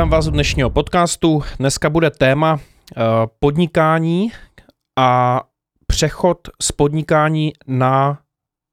[0.00, 1.42] Vítám vás u dnešního podcastu.
[1.58, 2.60] Dneska bude téma uh,
[3.38, 4.32] podnikání
[4.98, 5.40] a
[5.86, 8.18] přechod z podnikání na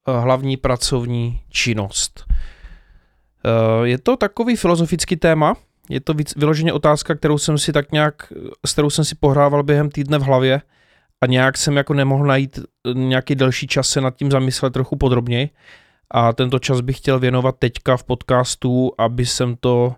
[0.08, 2.26] uh, hlavní pracovní činnost.
[2.28, 5.55] Uh, je to takový filozofický téma,
[5.90, 8.33] je to vyloženě otázka, kterou jsem si tak nějak,
[8.65, 10.62] s kterou jsem si pohrával během týdne v hlavě
[11.21, 12.59] a nějak jsem jako nemohl najít
[12.94, 15.49] nějaký delší čas se nad tím zamyslet trochu podrobněji
[16.12, 19.95] a tento čas bych chtěl věnovat teďka v podcastu, aby jsem to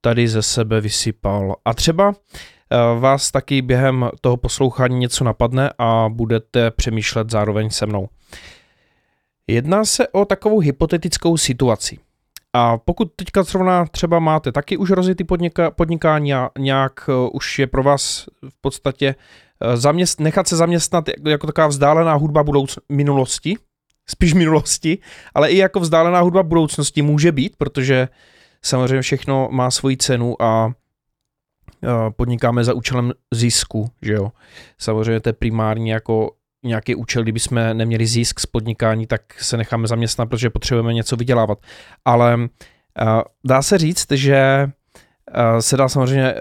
[0.00, 1.56] tady ze sebe vysypal.
[1.64, 7.86] A třeba eh, vás taky během toho poslouchání něco napadne a budete přemýšlet zároveň se
[7.86, 8.08] mnou.
[9.46, 11.98] Jedná se o takovou hypotetickou situaci.
[12.52, 17.58] A pokud teďka zrovna třeba máte taky už rozjetý podnika, podnikání a nějak uh, už
[17.58, 22.78] je pro vás v podstatě uh, zaměst, nechat se zaměstnat jako, taková vzdálená hudba budouc,
[22.88, 23.56] minulosti,
[24.08, 24.98] spíš minulosti,
[25.34, 28.08] ale i jako vzdálená hudba budoucnosti může být, protože
[28.64, 30.72] samozřejmě všechno má svoji cenu a
[32.16, 34.32] podnikáme za účelem zisku, že jo.
[34.78, 36.30] Samozřejmě to je primární jako
[36.64, 41.16] nějaký účel, kdyby jsme neměli zisk z podnikání, tak se necháme zaměstnat, protože potřebujeme něco
[41.16, 41.58] vydělávat.
[42.04, 42.38] Ale
[43.44, 44.70] dá se říct, že
[45.60, 46.34] se dá samozřejmě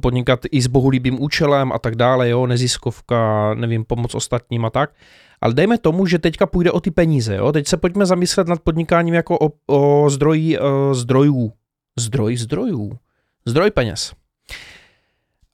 [0.00, 4.94] podnikat i s bohulíbým účelem a tak dále, jo, neziskovka, nevím, pomoc ostatním a tak.
[5.40, 7.36] Ale dejme tomu, že teďka půjde o ty peníze.
[7.36, 7.52] Jo?
[7.52, 11.52] Teď se pojďme zamyslet nad podnikáním jako o, o zdroji o zdrojů.
[11.98, 12.98] Zdroj zdrojů.
[13.46, 14.12] Zdroj peněz.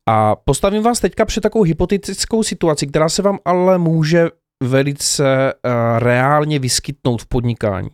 [0.06, 4.28] A postavím vás teďka před takovou hypotetickou situaci, která se vám ale může
[4.62, 5.52] velice
[5.98, 7.88] reálně vyskytnout v podnikání.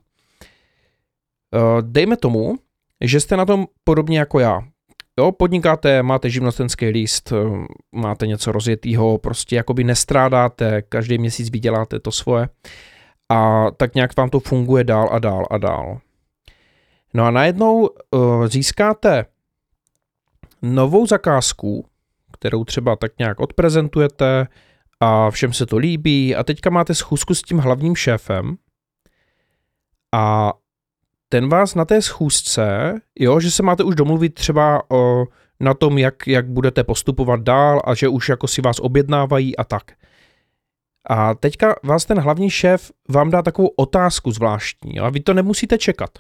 [1.81, 2.59] Dejme tomu,
[3.01, 4.63] že jste na tom podobně jako já.
[5.19, 12.01] Jo, podnikáte, máte živnostenský list, eh, máte něco rozjetýho, prostě jakoby nestrádáte, každý měsíc vyděláte
[12.01, 12.49] to svoje
[13.29, 16.01] a tak nějak vám to funguje dál a dál a dál.
[17.15, 19.25] No a najednou uh, získáte
[20.63, 21.87] novou zakázku,
[22.33, 24.47] kterou třeba tak nějak odprezentujete
[25.01, 28.57] a všem se to líbí a teďka máte schůzku s tím hlavním šéfem
[30.15, 30.53] a
[31.29, 35.25] ten vás na té schůzce, jo, že se máte už domluvit třeba o,
[35.61, 39.65] na tom, jak, jak budete postupovat dál a že už jako si vás objednávají a
[39.65, 39.83] tak.
[41.11, 45.79] A teďka vás ten hlavní šéf vám dá takovou otázku zvláštní a vy to nemusíte
[45.79, 46.11] čekat.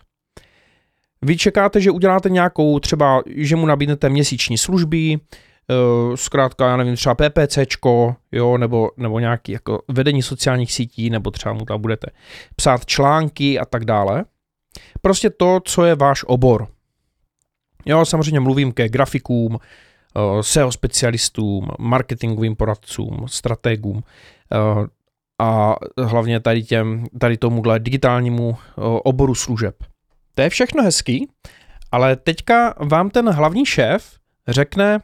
[1.23, 6.97] Vy čekáte, že uděláte nějakou třeba, že mu nabídnete měsíční služby, uh, zkrátka, já nevím,
[6.97, 12.07] třeba PPCčko, jo, nebo, nebo nějaký jako vedení sociálních sítí, nebo třeba mu tam budete
[12.57, 14.25] psát články a tak dále.
[15.03, 16.69] Prostě to, co je váš obor.
[17.87, 24.87] Jo, samozřejmě mluvím ke grafikům, uh, SEO specialistům, marketingovým poradcům, strategům uh,
[25.39, 28.57] a hlavně tady, těm, tady tomuhle digitálnímu
[29.05, 29.77] oboru služeb.
[30.35, 31.29] To je všechno hezký,
[31.93, 34.19] ale teďka vám ten hlavní šéf
[34.49, 34.99] řekne,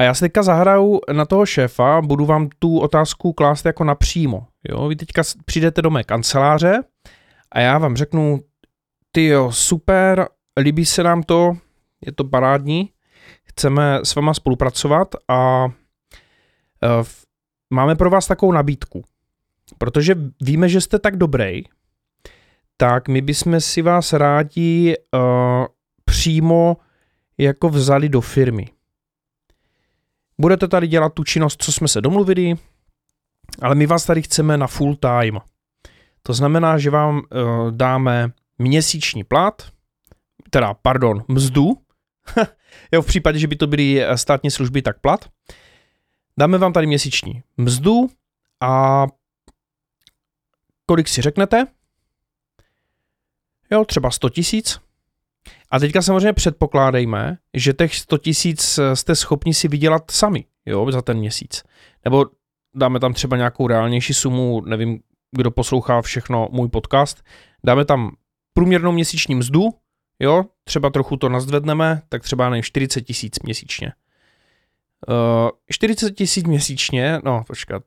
[0.00, 4.46] a já se teďka zahraju na toho šéfa, budu vám tu otázku klást jako napřímo.
[4.68, 4.88] Jo?
[4.88, 6.82] Vy teďka přijdete do mé kanceláře
[7.52, 8.40] a já vám řeknu,
[9.12, 10.28] ty jo, super,
[10.60, 11.56] líbí se nám to,
[12.06, 12.90] je to parádní,
[13.44, 15.72] chceme s váma spolupracovat a uh,
[17.70, 19.04] máme pro vás takovou nabídku.
[19.78, 21.62] Protože víme, že jste tak dobrý,
[22.76, 25.66] tak my bychom si vás rádi uh,
[26.04, 26.76] přímo
[27.38, 28.68] jako vzali do firmy.
[30.40, 32.54] Budete tady dělat tu činnost, co jsme se domluvili,
[33.62, 35.38] ale my vás tady chceme na full time.
[36.22, 39.70] To znamená, že vám uh, dáme měsíční plat,
[40.50, 41.76] teda, pardon, mzdu,
[42.92, 45.28] jo, v případě, že by to byly eh, státní služby, tak plat.
[46.38, 48.08] Dáme vám tady měsíční mzdu
[48.60, 49.06] a
[50.86, 51.66] kolik si řeknete?
[53.70, 54.80] Jo, třeba 100 tisíc.
[55.70, 60.92] A teďka samozřejmě předpokládejme, že těch 100 tisíc eh, jste schopni si vydělat sami, jo,
[60.92, 61.62] za ten měsíc.
[62.04, 62.26] Nebo
[62.74, 65.00] dáme tam třeba nějakou reálnější sumu, nevím,
[65.32, 67.22] kdo poslouchá všechno můj podcast,
[67.64, 68.16] dáme tam
[68.52, 69.68] průměrnou měsíční mzdu,
[70.20, 73.92] jo, třeba trochu to nazdvedneme, tak třeba nevím, 40 tisíc měsíčně.
[75.08, 77.82] Uh, 40 tisíc měsíčně, no počkat,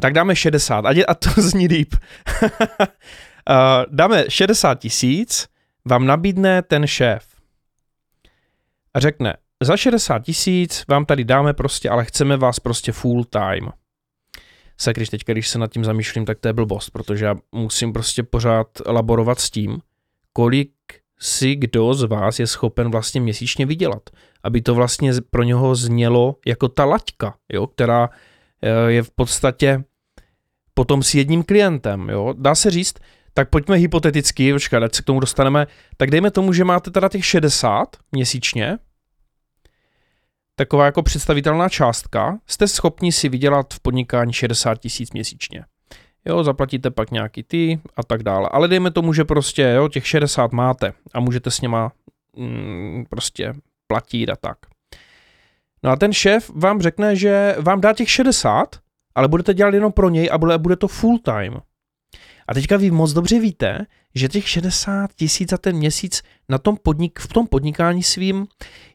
[0.00, 1.94] tak dáme 60, a, a to zní líp.
[2.42, 3.56] uh,
[3.90, 5.48] dáme 60 tisíc,
[5.84, 7.38] vám nabídne ten šéf
[8.94, 13.68] a řekne, za 60 tisíc vám tady dáme prostě, ale chceme vás prostě full time
[14.80, 17.92] se, když teď, když se nad tím zamýšlím, tak to je blbost, protože já musím
[17.92, 19.78] prostě pořád laborovat s tím,
[20.32, 20.72] kolik
[21.18, 24.02] si kdo z vás je schopen vlastně měsíčně vydělat.
[24.42, 28.10] Aby to vlastně pro něho znělo jako ta laťka, jo, která
[28.62, 29.84] eh, je v podstatě
[30.74, 32.08] potom s jedním klientem.
[32.08, 32.34] Jo.
[32.38, 32.94] Dá se říct,
[33.34, 35.66] tak pojďme hypoteticky, počkat, se k tomu dostaneme,
[35.96, 38.78] tak dejme tomu, že máte teda těch 60 měsíčně,
[40.58, 45.64] taková jako představitelná částka, jste schopni si vydělat v podnikání 60 tisíc měsíčně.
[46.24, 48.48] Jo, zaplatíte pak nějaký ty a tak dále.
[48.52, 51.92] Ale dejme tomu, že prostě jo, těch 60 máte a můžete s něma
[52.36, 53.54] mm, prostě
[53.86, 54.58] platit a tak.
[55.82, 58.76] No a ten šéf vám řekne, že vám dá těch 60,
[59.14, 61.60] ale budete dělat jenom pro něj a bude, bude to full time.
[62.48, 66.76] A teďka vy moc dobře víte, že těch 60 tisíc za ten měsíc na tom
[66.82, 68.46] podnik, v tom podnikání svým,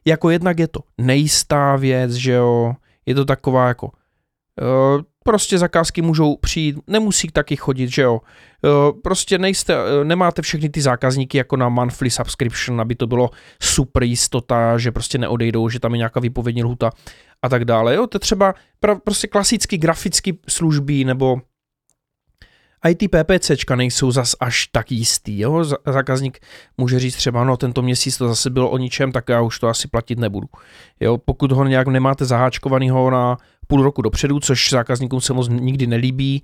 [0.04, 2.74] jako jednak je to nejistá věc, že jo,
[3.06, 8.20] je to taková jako uh, prostě zakázky můžou přijít, nemusí taky chodit, že jo.
[8.64, 13.30] Uh, prostě nejste, uh, nemáte všechny ty zákazníky jako na monthly subscription, aby to bylo
[13.62, 16.90] super jistota, že prostě neodejdou, že tam je nějaká výpovědní lhuta
[17.42, 17.94] a tak dále.
[17.94, 18.54] Jo, to je třeba
[19.04, 21.40] prostě klasicky grafické služby nebo
[22.88, 25.40] IT PPCčka nejsou zas až tak jistý.
[25.40, 25.64] Jo?
[25.86, 26.38] Zákazník
[26.78, 29.68] může říct třeba, no tento měsíc to zase bylo o ničem, tak já už to
[29.68, 30.48] asi platit nebudu.
[31.00, 31.18] Jo?
[31.18, 33.36] Pokud ho nějak nemáte zaháčkovanýho na
[33.66, 36.42] půl roku dopředu, což zákazníkům se moc nikdy nelíbí,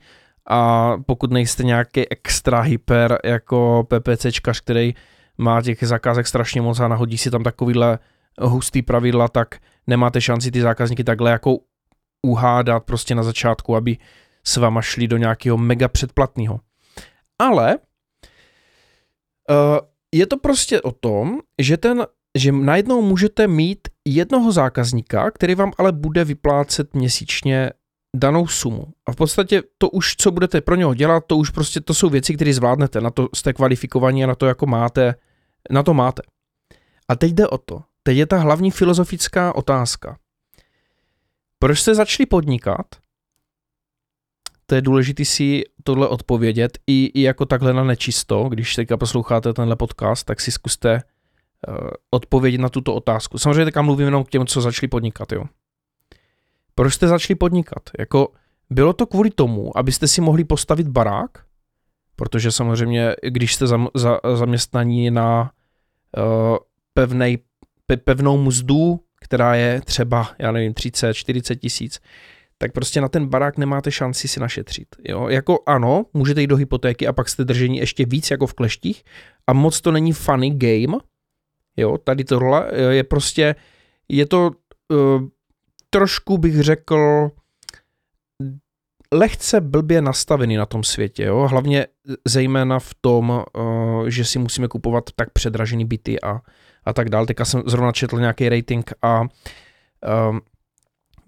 [0.48, 4.94] a pokud nejste nějaký extra hyper jako PPCčkař, který
[5.38, 7.98] má těch zakázek strašně moc a nahodí si tam takovýhle
[8.40, 11.58] hustý pravidla, tak nemáte šanci ty zákazníky takhle jako
[12.26, 13.96] uhádat prostě na začátku, aby
[14.50, 16.61] s váma šli do nějakého mega předplatného.
[17.38, 19.79] Ale uh,
[20.14, 22.06] je to prostě o tom, že ten
[22.38, 27.70] že najednou můžete mít jednoho zákazníka, který vám ale bude vyplácet měsíčně
[28.17, 28.87] danou sumu.
[29.06, 32.08] A v podstatě to už, co budete pro něho dělat, to už prostě to jsou
[32.08, 35.14] věci, které zvládnete, na to jste kvalifikovaní a na to jako máte,
[35.70, 36.23] na to máte.
[37.08, 40.19] A teď jde o to, teď je ta hlavní filozofická otázka.
[41.58, 42.87] Proč jste začali podnikat
[44.70, 49.52] to je důležité si tohle odpovědět i, i jako takhle na nečisto, když teďka posloucháte
[49.52, 51.02] tenhle podcast, tak si zkuste
[51.69, 53.38] uh, odpovědět na tuto otázku.
[53.38, 55.44] Samozřejmě teďka mluvím jenom k těm, co začali podnikat, jo.
[56.75, 57.90] Proč jste začali podnikat?
[57.99, 58.28] Jako,
[58.70, 61.31] bylo to kvůli tomu, abyste si mohli postavit barák,
[62.16, 65.50] protože samozřejmě, když jste za, za, zaměstnaní na
[66.16, 66.56] uh,
[66.94, 67.38] pevnej,
[67.87, 72.00] pe, pevnou mzdu, která je třeba, já nevím, 30, 40 tisíc,
[72.62, 74.88] tak prostě na ten barák nemáte šanci si našetřit.
[75.08, 75.28] Jo?
[75.28, 79.04] Jako ano, můžete jít do hypotéky a pak jste držení ještě víc jako v kleštích
[79.46, 80.98] a moc to není funny game.
[81.76, 83.54] Jo, tady tohle je prostě,
[84.08, 84.50] je to
[84.88, 85.22] uh,
[85.90, 87.30] trošku bych řekl
[89.14, 91.48] lehce blbě nastavený na tom světě, jo?
[91.48, 91.86] hlavně
[92.24, 96.40] zejména v tom, uh, že si musíme kupovat tak předražený byty a,
[96.84, 97.26] a tak dále.
[97.26, 100.40] Teďka jsem zrovna četl nějaký rating a um,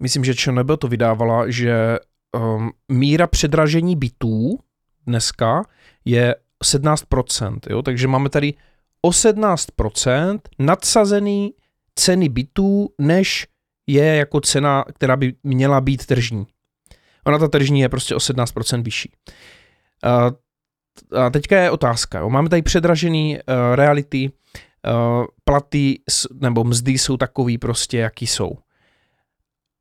[0.03, 1.99] myslím, že ČNB to vydávala, že
[2.35, 4.59] um, míra předražení bytů
[5.07, 5.63] dneska
[6.05, 7.81] je 17%, jo?
[7.81, 8.53] takže máme tady
[9.01, 11.53] o 17% nadsazený
[11.95, 13.47] ceny bytů, než
[13.87, 16.47] je jako cena, která by měla být tržní.
[17.25, 19.11] Ona ta tržní je prostě o 17% vyšší.
[21.15, 22.19] A teďka je otázka.
[22.19, 22.29] Jo?
[22.29, 25.99] Máme tady předražený uh, reality, uh, platy
[26.33, 28.57] nebo mzdy jsou takový prostě, jaký jsou.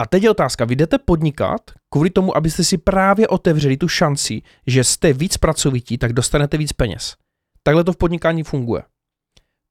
[0.03, 1.61] A teď je otázka, vy jdete podnikat
[1.91, 6.73] kvůli tomu, abyste si právě otevřeli tu šanci, že jste víc pracovití, tak dostanete víc
[6.73, 7.17] peněz.
[7.63, 8.83] Takhle to v podnikání funguje.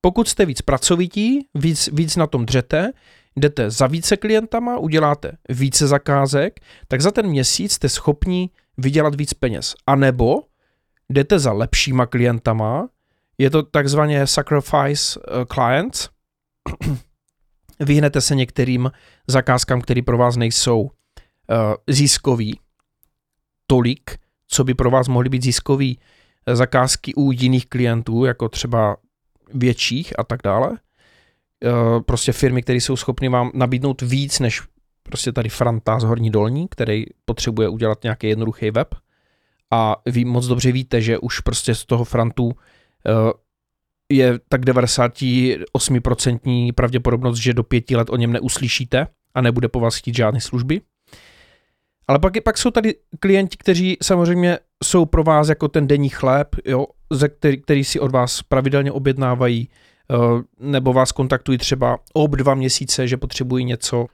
[0.01, 2.91] Pokud jste víc pracovití, víc, víc na tom dřete,
[3.36, 9.34] jdete za více klientama, uděláte více zakázek, tak za ten měsíc jste schopni vydělat víc
[9.34, 9.75] peněz.
[9.88, 10.36] A nebo
[11.10, 12.89] jdete za lepšíma klientama,
[13.38, 16.10] je to takzvaně sacrifice eh, clients,
[17.82, 18.92] vyhnete se některým
[19.28, 20.90] zakázkám, které pro vás nejsou uh,
[21.88, 22.60] ziskový
[23.68, 26.00] tolik, co by pro vás mohly být ziskový
[26.46, 28.98] eh, zakázky u jiných klientů, jako třeba
[29.54, 30.70] větších a tak dále.
[30.70, 34.62] Uh, prostě firmy, které jsou schopny vám nabídnout víc než
[35.04, 38.96] prostě tady Franta z Horní Dolní, který potřebuje udělat nějaký jednoduchý web.
[39.72, 42.52] A vy moc dobře víte, že už prostě z toho Frantu
[44.12, 49.96] je tak 98% pravděpodobnost, že do pěti let o něm neuslyšíte a nebude po vás
[49.96, 50.82] chtít žádné služby.
[52.08, 56.48] Ale pak, pak jsou tady klienti, kteří samozřejmě jsou pro vás jako ten denní chléb,
[56.65, 59.70] jo, ze který, který si od vás pravidelně objednávají,
[60.12, 60.15] eh,
[60.60, 64.06] nebo vás kontaktují třeba ob dva měsíce, že potřebují něco.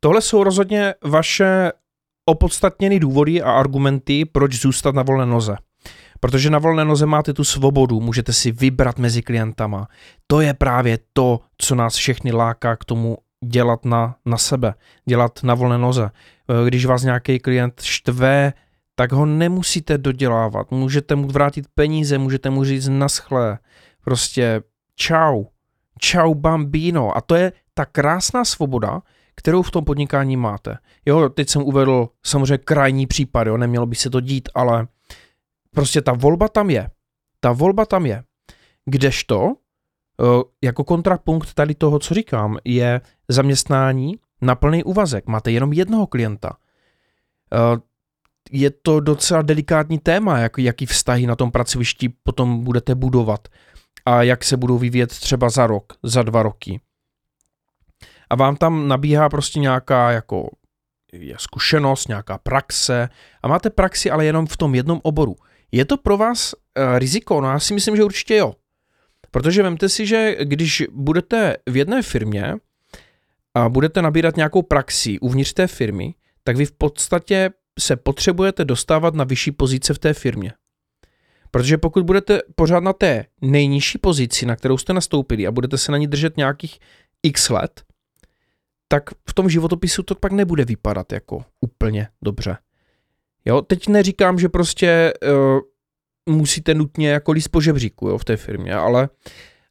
[0.00, 1.72] Tohle jsou rozhodně vaše
[2.24, 5.56] opodstatněné důvody a argumenty, proč zůstat na volné noze.
[6.20, 9.88] Protože na volné noze máte tu svobodu, můžete si vybrat mezi klientama.
[10.26, 14.74] To je právě to, co nás všechny láká k tomu dělat na, na sebe,
[15.08, 16.10] dělat na volné noze.
[16.10, 18.52] Eh, když vás nějaký klient štve,
[18.94, 20.70] tak ho nemusíte dodělávat.
[20.70, 23.58] Můžete mu vrátit peníze, můžete mu říct naschle.
[24.04, 24.62] Prostě
[24.94, 25.44] čau,
[25.98, 27.16] čau bambino.
[27.16, 29.02] A to je ta krásná svoboda,
[29.34, 30.78] kterou v tom podnikání máte.
[31.06, 34.86] Jo, teď jsem uvedl samozřejmě krajní případ, jo, nemělo by se to dít, ale
[35.74, 36.90] prostě ta volba tam je.
[37.40, 38.24] Ta volba tam je.
[38.84, 39.52] Kdežto,
[40.20, 40.24] eh,
[40.62, 45.26] jako kontrapunkt tady toho, co říkám, je zaměstnání na plný úvazek.
[45.26, 46.56] Máte jenom jednoho klienta.
[47.54, 47.80] Eh,
[48.50, 53.48] je to docela delikátní téma, jak, jaký vztahy na tom pracovišti potom budete budovat
[54.06, 56.80] a jak se budou vyvíjet třeba za rok, za dva roky.
[58.30, 60.50] A vám tam nabíhá prostě nějaká jako
[61.12, 63.08] je zkušenost, nějaká praxe
[63.42, 65.36] a máte praxi ale jenom v tom jednom oboru.
[65.72, 67.40] Je to pro vás uh, riziko?
[67.40, 68.54] No já si myslím, že určitě jo.
[69.30, 72.54] Protože vemte si, že když budete v jedné firmě
[73.54, 79.14] a budete nabírat nějakou praxi uvnitř té firmy, tak vy v podstatě se potřebujete dostávat
[79.14, 80.52] na vyšší pozice v té firmě.
[81.50, 85.92] Protože pokud budete pořád na té nejnižší pozici, na kterou jste nastoupili a budete se
[85.92, 86.78] na ní držet nějakých
[87.22, 87.82] x let,
[88.88, 92.56] tak v tom životopisu to pak nebude vypadat jako úplně dobře.
[93.44, 95.60] Jo, teď neříkám, že prostě uh,
[96.34, 99.08] musíte nutně jako líst po žebříku jo, v té firmě, ale,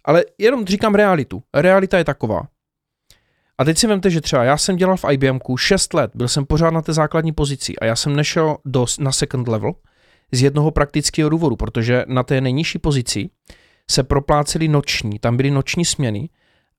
[0.06, 1.44] ale jenom říkám realitu.
[1.54, 2.48] Realita je taková.
[3.58, 6.46] A teď si vemte, že třeba já jsem dělal v IBMku 6 let, byl jsem
[6.46, 9.74] pořád na té základní pozici a já jsem nešel do, na second level
[10.32, 13.30] z jednoho praktického důvodu, protože na té nejnižší pozici
[13.92, 16.30] se proplácely noční, tam byly noční směny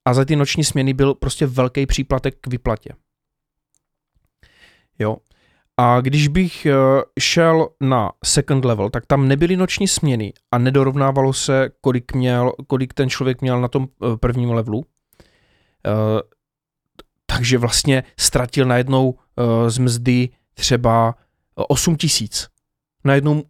[0.04, 2.90] a za ty noční směny byl prostě velký příplatek k vyplatě.
[4.98, 5.16] Jo.
[5.80, 6.74] A když bych eh,
[7.20, 12.94] šel na second level, tak tam nebyly noční směny a nedorovnávalo se, kolik, měl, kolik
[12.94, 14.84] ten člověk měl na tom eh, prvním levelu.
[15.86, 15.90] Eh,
[17.26, 19.14] takže vlastně ztratil najednou
[19.68, 21.14] z mzdy třeba
[21.54, 22.48] 8 tisíc.
[23.04, 23.42] Najednou,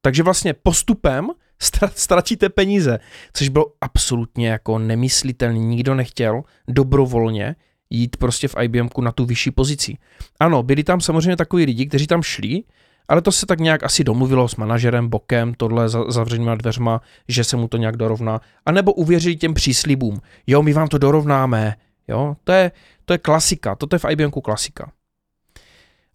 [0.00, 1.28] takže vlastně postupem
[1.94, 2.98] ztratíte peníze,
[3.32, 5.58] což bylo absolutně jako nemyslitelné.
[5.58, 7.56] Nikdo nechtěl dobrovolně
[7.90, 9.96] jít prostě v IBMku na tu vyšší pozici.
[10.40, 12.62] Ano, byli tam samozřejmě takový lidi, kteří tam šli,
[13.08, 17.44] ale to se tak nějak asi domluvilo s manažerem, bokem, tohle za zavřenýma dveřma, že
[17.44, 18.40] se mu to nějak dorovná.
[18.66, 20.20] A nebo uvěřili těm příslibům.
[20.46, 21.74] Jo, my vám to dorovnáme.
[22.08, 22.72] Jo, to je,
[23.04, 24.92] to je klasika, to je v IBMku klasika.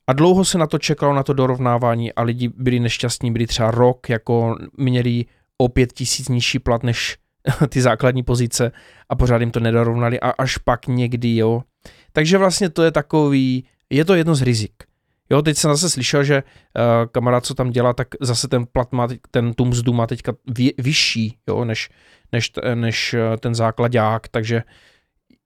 [0.07, 3.71] A dlouho se na to čekalo, na to dorovnávání a lidi byli nešťastní, byli třeba
[3.71, 5.25] rok, jako měli
[5.57, 7.17] o pět tisíc nižší plat než
[7.69, 8.71] ty základní pozice
[9.09, 11.63] a pořád jim to nedorovnali a až pak někdy, jo.
[12.13, 14.73] Takže vlastně to je takový, je to jedno z rizik.
[15.29, 18.91] Jo, teď jsem zase slyšel, že uh, kamarád, co tam dělá, tak zase ten plat
[18.91, 21.89] má, ten tu mzdu má teďka vy, vyšší, jo, než,
[22.31, 24.63] než, než uh, ten základák, takže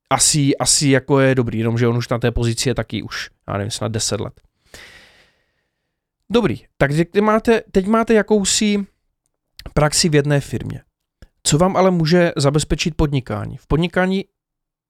[0.09, 3.57] asi, asi jako je dobrý, jenomže on už na té pozici je taky už, já
[3.57, 4.41] nevím, snad 10 let.
[6.29, 8.85] Dobrý, takže teď máte, teď máte jakousi
[9.73, 10.81] praxi v jedné firmě.
[11.47, 13.57] Co vám ale může zabezpečit podnikání?
[13.57, 14.25] V podnikání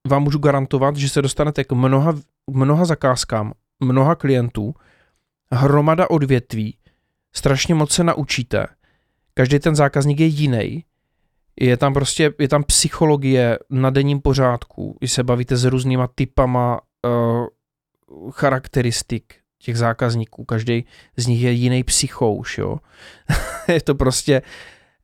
[0.07, 2.13] vám můžu garantovat, že se dostanete k mnoha,
[2.51, 4.75] mnoha zakázkám, mnoha klientů,
[5.51, 6.77] hromada odvětví,
[7.35, 8.67] strašně moc se naučíte,
[9.33, 10.83] každý ten zákazník je jiný,
[11.59, 16.81] je tam prostě, je tam psychologie na denním pořádku, když se bavíte s různýma typama
[17.05, 20.85] uh, charakteristik těch zákazníků, každý
[21.17, 22.77] z nich je jiný psychouš, jo.
[23.67, 24.41] je to prostě,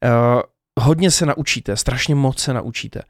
[0.04, 0.42] uh,
[0.80, 3.02] hodně se naučíte, strašně moc se naučíte.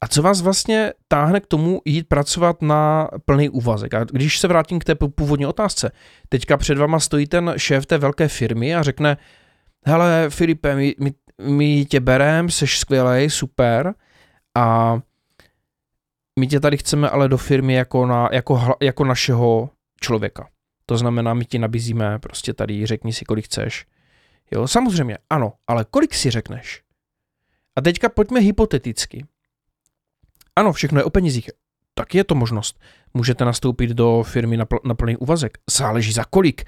[0.00, 3.94] A co vás vlastně táhne k tomu jít pracovat na plný úvazek?
[3.94, 5.92] A když se vrátím k té původní otázce,
[6.28, 9.16] teďka před vama stojí ten šéf té velké firmy a řekne,
[9.86, 11.12] hele Filipe, my, my,
[11.42, 13.94] my tě berem, jsi skvělej, super
[14.54, 14.98] a
[16.40, 20.48] my tě tady chceme ale do firmy jako, na, jako, jako našeho člověka.
[20.86, 23.86] To znamená, my ti nabízíme prostě tady, řekni si, kolik chceš.
[24.50, 26.82] Jo, samozřejmě, ano, ale kolik si řekneš?
[27.80, 29.24] A teďka pojďme hypoteticky.
[30.56, 31.50] Ano, všechno je o penězích.
[31.94, 32.80] Tak je to možnost.
[33.14, 35.58] Můžete nastoupit do firmy na, pl- na plný úvazek.
[35.70, 36.62] Záleží za kolik.
[36.62, 36.66] E,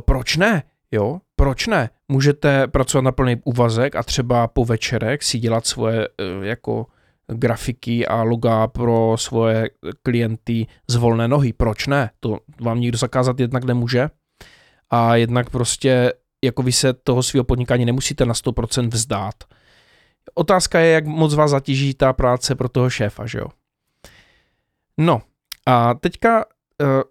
[0.00, 0.62] proč ne?
[0.92, 1.90] Jo, proč ne?
[2.08, 6.86] Můžete pracovat na plný úvazek a třeba po večerek si dělat svoje e, jako
[7.26, 9.70] grafiky a loga pro svoje
[10.02, 11.52] klienty z volné nohy.
[11.52, 12.10] Proč ne?
[12.20, 14.08] To vám nikdo zakázat jednak nemůže.
[14.90, 16.12] A jednak prostě
[16.44, 19.34] jako vy se toho svého podnikání nemusíte na 100% vzdát.
[20.34, 23.46] Otázka je, jak moc vás zatíží ta práce pro toho šéfa, že jo?
[24.98, 25.22] No
[25.66, 27.02] a teďka uh,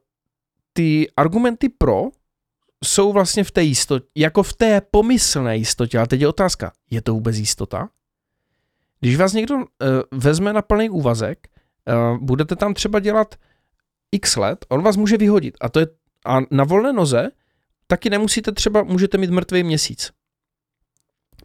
[0.73, 2.03] ty argumenty pro
[2.83, 5.99] jsou vlastně v té jistotě, jako v té pomyslné jistotě.
[5.99, 7.89] A teď je otázka, je to vůbec jistota?
[8.99, 9.63] Když vás někdo uh,
[10.11, 11.47] vezme na plný úvazek,
[11.87, 13.35] uh, budete tam třeba dělat
[14.11, 15.57] x let, on vás může vyhodit.
[15.61, 15.87] A to je
[16.25, 17.29] a na volné noze
[17.87, 20.11] taky nemusíte třeba, můžete mít mrtvý měsíc.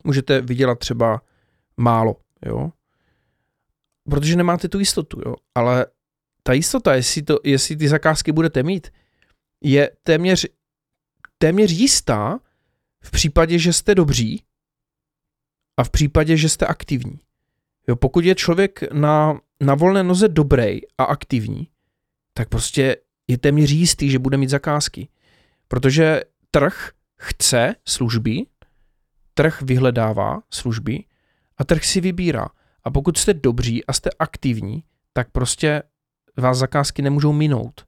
[0.05, 1.21] Můžete vydělat třeba
[1.79, 2.17] málo,
[2.47, 2.73] jo.
[4.11, 5.35] Protože nemáte tu jistotu, jo.
[5.55, 5.87] Ale
[6.43, 8.89] ta jistota, jestli, to, jestli ty zakázky budete mít,
[9.61, 10.47] je téměř,
[11.39, 12.39] téměř jistá
[13.01, 14.43] v případě, že jste dobří
[15.77, 17.21] a v případě, že jste aktivní.
[17.89, 21.69] Jo, pokud je člověk na, na volné noze dobrý a aktivní,
[22.35, 22.97] tak prostě
[23.29, 25.09] je téměř jistý, že bude mít zakázky.
[25.69, 28.47] Protože trh chce služby,
[29.35, 31.05] trh vyhledává služby
[31.59, 32.47] a trh si vybírá.
[32.85, 35.83] A pokud jste dobří a jste aktivní, tak prostě
[36.37, 37.85] vás zakázky nemůžou minout.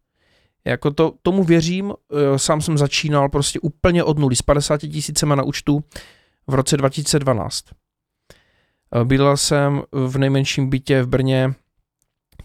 [0.64, 5.34] Jako to, tomu věřím, eh, sám jsem začínal prostě úplně od nuly, s 50 tisícema
[5.34, 5.84] na účtu
[6.46, 7.64] v roce 2012.
[8.94, 11.54] Eh, bydlel jsem v nejmenším bytě v Brně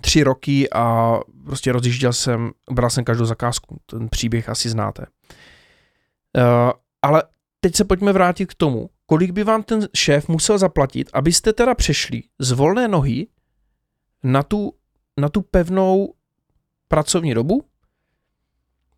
[0.01, 1.15] tři roky a
[1.45, 3.79] prostě rozjížděl jsem, bral jsem každou zakázku.
[3.85, 5.05] Ten příběh asi znáte.
[6.37, 7.23] Uh, ale
[7.59, 11.75] teď se pojďme vrátit k tomu, kolik by vám ten šéf musel zaplatit, abyste teda
[11.75, 13.27] přešli z volné nohy
[14.23, 14.73] na tu,
[15.19, 16.13] na tu pevnou
[16.87, 17.65] pracovní dobu,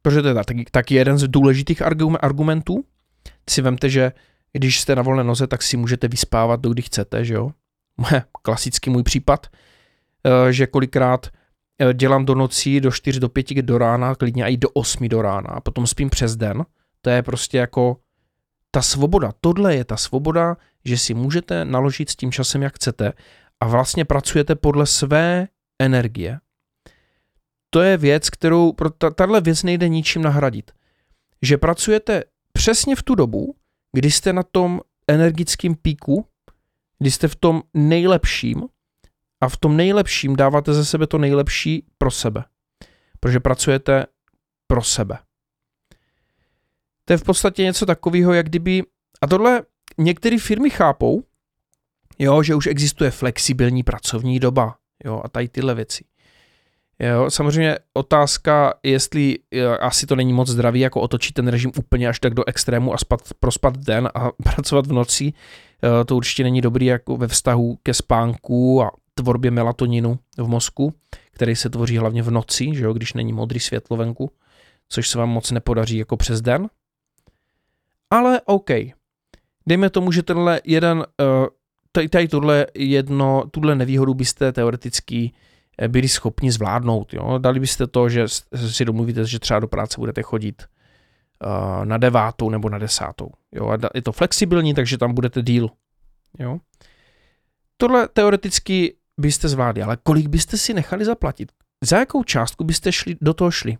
[0.01, 1.81] protože to je taky, taky jeden z důležitých
[2.19, 2.83] argumentů.
[3.49, 4.11] Si vemte, že
[4.53, 7.51] když jste na volné noze, tak si můžete vyspávat, dokdy chcete, že jo?
[8.41, 9.47] Klasický můj případ,
[10.25, 11.27] eh, že kolikrát
[11.81, 15.21] eh, dělám do nocí do 4 do 5 do rána, klidně i do 8 do
[15.21, 16.65] rána a potom spím přes den.
[17.01, 17.97] To je prostě jako
[18.71, 19.31] ta svoboda.
[19.41, 23.13] Tohle je ta svoboda, že si můžete naložit s tím časem, jak chcete
[23.59, 25.47] a vlastně pracujete podle své
[25.81, 26.39] energie.
[27.69, 28.73] To je věc, kterou,
[29.15, 30.71] tahle věc nejde ničím nahradit.
[31.41, 33.55] Že pracujete přesně v tu dobu,
[33.93, 36.27] kdy jste na tom energickém píku,
[36.99, 38.63] kdy jste v tom nejlepším
[39.41, 42.43] a v tom nejlepším dáváte ze sebe to nejlepší pro sebe.
[43.19, 44.05] Protože pracujete
[44.67, 45.19] pro sebe.
[47.07, 48.83] To je v podstatě něco takového, jak kdyby,
[49.21, 49.61] a tohle
[49.97, 51.23] některé firmy chápou,
[52.19, 56.03] jo, že už existuje flexibilní pracovní doba, jo, a tady tyhle věci.
[56.99, 62.09] Jo, samozřejmě otázka, jestli jo, asi to není moc zdravý, jako otočit ten režim úplně
[62.09, 65.33] až tak do extrému a spat, prospat den a pracovat v noci,
[65.83, 70.93] jo, to určitě není dobrý jako ve vztahu ke spánku a tvorbě melatoninu v mozku,
[71.31, 74.31] který se tvoří hlavně v noci, že jo, když není modrý světlo venku,
[74.89, 76.69] což se vám moc nepodaří jako přes den.
[78.09, 78.69] Ale OK,
[79.67, 81.05] dejme tomu, že tenhle jeden, uh,
[81.91, 85.33] tady, tady tohle jedno, tuhle nevýhodu byste teoreticky
[85.81, 87.13] Eh, byli schopni zvládnout.
[87.13, 87.37] Jo?
[87.37, 88.25] Dali byste to, že
[88.69, 93.31] si domluvíte, že třeba do práce budete chodit uh, na devátou nebo na desátou.
[93.51, 93.69] Jo?
[93.69, 95.69] A je to flexibilní, takže tam budete díl.
[96.39, 96.57] Jo?
[97.77, 101.51] Tohle teoreticky byste zvládli, ale kolik byste si nechali zaplatit?
[101.83, 103.77] Za jakou částku byste šli, do toho šli?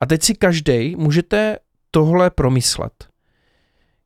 [0.00, 1.58] A teď si každý můžete
[1.90, 3.08] tohle promyslet.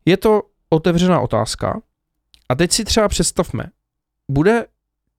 [0.05, 1.81] Je to otevřená otázka.
[2.49, 3.65] A teď si třeba představme,
[4.31, 4.67] bude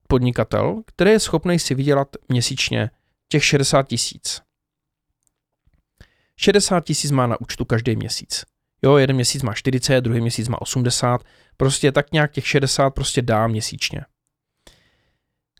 [0.08, 2.90] podnikatel, který je schopný si vydělat měsíčně
[3.28, 4.42] těch 60 tisíc.
[6.36, 8.44] 60 tisíc má na účtu každý měsíc.
[8.82, 11.24] Jo, jeden měsíc má 40, druhý měsíc má 80,
[11.56, 14.04] prostě tak nějak těch 60 prostě dá měsíčně.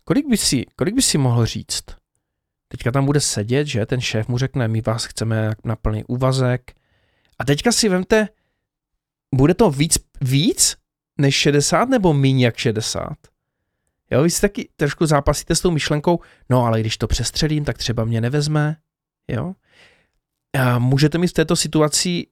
[0.03, 1.83] Kolik by si, kolik by si mohl říct?
[2.67, 6.73] Teďka tam bude sedět, že ten šéf mu řekne, my vás chceme na plný úvazek.
[7.39, 8.27] A teďka si vemte,
[9.33, 10.77] bude to víc, víc
[11.19, 13.07] než 60 nebo méně jak 60?
[14.11, 16.19] Jo, vy si taky trošku zápasíte s tou myšlenkou,
[16.49, 18.77] no ale když to přestřelím, tak třeba mě nevezme,
[19.27, 19.53] jo.
[20.59, 22.27] A můžete mít v této situaci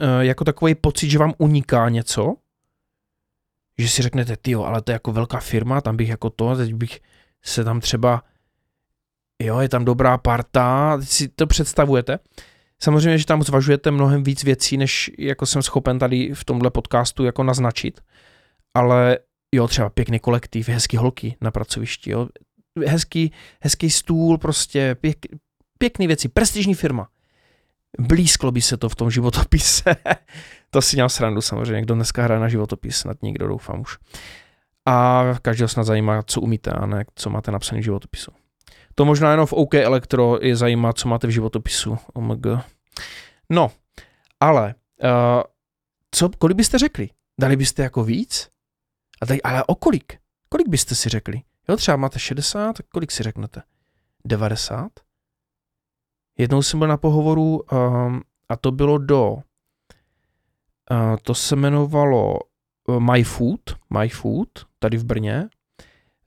[0.00, 2.34] e, jako takový pocit, že vám uniká něco,
[3.78, 6.74] že si řeknete, ty ale to je jako velká firma, tam bych jako to, teď
[6.74, 7.00] bych
[7.42, 8.22] se tam třeba,
[9.42, 12.18] jo, je tam dobrá parta, teď si to představujete.
[12.82, 17.24] Samozřejmě, že tam zvažujete mnohem víc věcí, než jako jsem schopen tady v tomhle podcastu
[17.24, 18.00] jako naznačit,
[18.76, 19.18] ale
[19.54, 22.28] jo, třeba pěkný kolektiv, hezký holky na pracovišti, jo,
[22.86, 25.18] hezký, hezký stůl, prostě pěk,
[25.78, 27.08] pěkný věci, prestižní firma.
[27.98, 29.96] Blízklo by se to v tom životopise.
[30.70, 33.98] to si měl srandu samozřejmě, kdo dneska hraje na životopis, snad někdo doufám už.
[34.86, 38.30] A každého snad zajímá, co umíte a ne, co máte napsané v životopisu.
[38.94, 41.98] To možná jenom v OK Elektro je zajímá, co máte v životopisu.
[42.14, 42.46] OMG.
[43.50, 43.70] No,
[44.40, 45.42] ale uh,
[46.10, 47.08] co, kolik byste řekli?
[47.40, 48.48] Dali byste jako víc?
[49.22, 50.18] A tady, ale o kolik?
[50.48, 51.42] Kolik byste si řekli?
[51.68, 53.62] Jo, třeba máte 60, kolik si řeknete?
[54.24, 54.92] 90?
[56.38, 59.42] Jednou jsem byl na pohovoru um, a to bylo do, uh,
[61.22, 62.38] to se jmenovalo
[62.88, 63.60] uh, My Food,
[63.98, 65.48] My Food, tady v Brně.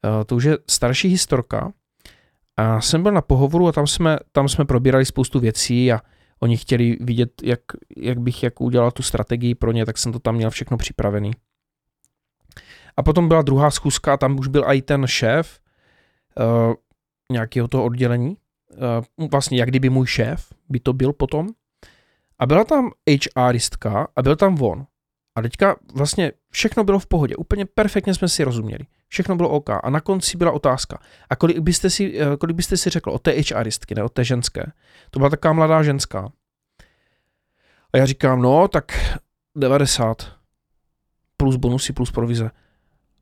[0.05, 1.73] Uh, to už je starší historka.
[2.57, 6.01] A jsem byl na pohovoru a tam jsme, tam jsme probírali spoustu věcí a
[6.39, 7.59] oni chtěli vidět, jak,
[7.97, 11.31] jak bych jak udělal tu strategii pro ně, tak jsem to tam měl všechno připravený.
[12.97, 15.59] A potom byla druhá schůzka a tam už byl i ten šéf
[16.39, 16.73] uh,
[17.31, 18.37] nějakého toho oddělení,
[19.19, 21.47] uh, vlastně jak kdyby můj šéf by to byl potom.
[22.39, 22.91] A byla tam
[23.37, 24.85] HRistka a byl tam on.
[25.35, 28.85] A teďka vlastně všechno bylo v pohodě, úplně perfektně jsme si rozuměli.
[29.07, 29.69] Všechno bylo OK.
[29.69, 30.99] A na konci byla otázka.
[31.29, 34.23] A kolik byste si, eh, kolik byste si řekl od té HRistky, ne od té
[34.23, 34.63] ženské?
[35.11, 36.31] To byla taková mladá ženská.
[37.93, 38.91] A já říkám, no, tak
[39.55, 40.37] 90
[41.37, 42.51] plus bonusy plus provize.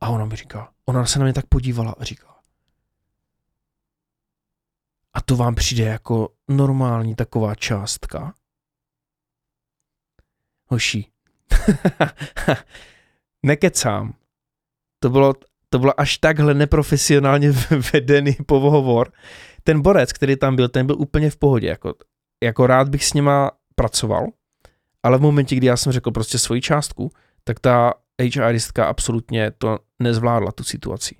[0.01, 2.35] A ona mi říká, ona se na mě tak podívala a říká,
[5.13, 8.33] a to vám přijde jako normální taková částka?
[10.67, 11.11] Hoší,
[13.43, 14.13] nekecám.
[14.99, 15.33] To bylo,
[15.75, 17.51] to bylo až takhle neprofesionálně
[17.93, 19.11] vedený pohovor.
[19.63, 21.67] Ten borec, který tam byl, ten byl úplně v pohodě.
[21.67, 21.93] Jako,
[22.43, 24.27] jako rád bych s něma pracoval,
[25.03, 27.11] ale v momentě, kdy já jsem řekl prostě svoji částku,
[27.43, 27.93] tak ta
[28.35, 31.15] HRistka absolutně to nezvládla, tu situaci.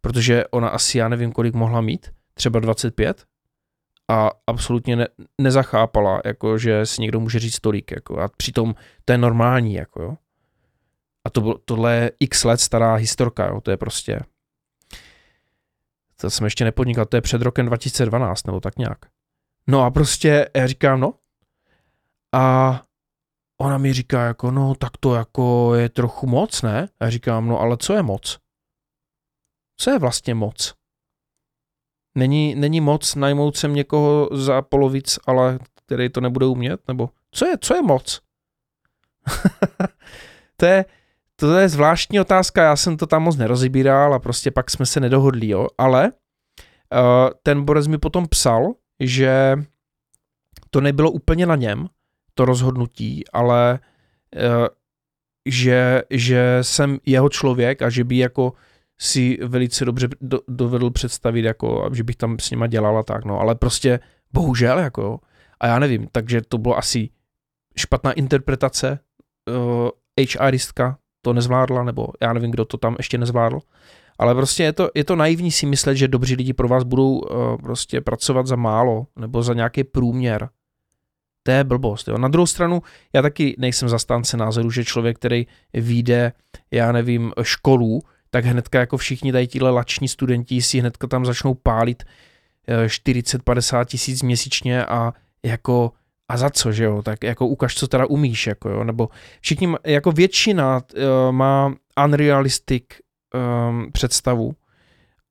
[0.00, 3.24] Protože ona asi, já nevím, kolik mohla mít, třeba 25,
[4.10, 5.08] a absolutně ne,
[5.40, 7.90] nezachápala, jako, že si někdo může říct tolik.
[7.90, 9.74] Jako, a přitom to je normální.
[9.74, 10.16] Jako, jo.
[11.24, 14.20] A to bylo, tohle je x let stará historka, jo, to je prostě...
[16.20, 18.98] To jsem ještě nepodnikal, to je před rokem 2012, nebo tak nějak.
[19.66, 21.14] No a prostě já říkám, no.
[22.34, 22.82] A
[23.60, 26.88] ona mi říká jako, no tak to jako je trochu moc, ne?
[27.00, 28.38] A já říkám, no ale co je moc?
[29.76, 30.74] Co je vlastně moc?
[32.14, 36.88] Není, není moc najmout sem někoho za polovic, ale který to nebude umět?
[36.88, 38.20] Nebo co je, co je moc?
[40.56, 40.84] to, je,
[41.48, 45.00] to je zvláštní otázka, já jsem to tam moc nerozebíral a prostě pak jsme se
[45.00, 45.66] nedohodli, jo.
[45.78, 49.56] Ale uh, ten Borec mi potom psal, že
[50.70, 51.88] to nebylo úplně na něm,
[52.34, 53.78] to rozhodnutí, ale
[54.36, 54.66] uh,
[55.46, 58.52] že, že jsem jeho člověk a že by jako
[59.00, 63.24] si velice dobře do, dovedl představit, jako, že bych tam s nima dělal a tak,
[63.24, 64.00] no, ale prostě
[64.32, 65.20] bohužel, jako,
[65.60, 67.08] a já nevím, takže to bylo asi
[67.76, 68.98] špatná interpretace,
[69.48, 69.88] uh,
[70.40, 73.60] HRistka to nezvládla, nebo já nevím, kdo to tam ještě nezvládl,
[74.18, 77.18] ale prostě je to, je to naivní si myslet, že dobří lidi pro vás budou
[77.18, 80.48] uh, prostě pracovat za málo, nebo za nějaký průměr.
[81.42, 82.08] To je blbost.
[82.08, 82.18] Jo.
[82.18, 82.82] Na druhou stranu,
[83.12, 86.32] já taky nejsem zastánce názoru, že člověk, který vyjde,
[86.70, 91.54] já nevím, školu, tak hnedka jako všichni tady tíhle lační studenti si hnedka tam začnou
[91.54, 92.04] pálit
[92.68, 95.12] 40-50 eh, tisíc měsíčně a
[95.44, 95.92] jako
[96.28, 99.08] a za co, že jo, tak jako ukaž, co teda umíš, jako jo, nebo
[99.40, 102.84] všichni, jako většina uh, má unrealistic
[103.68, 104.52] um, představu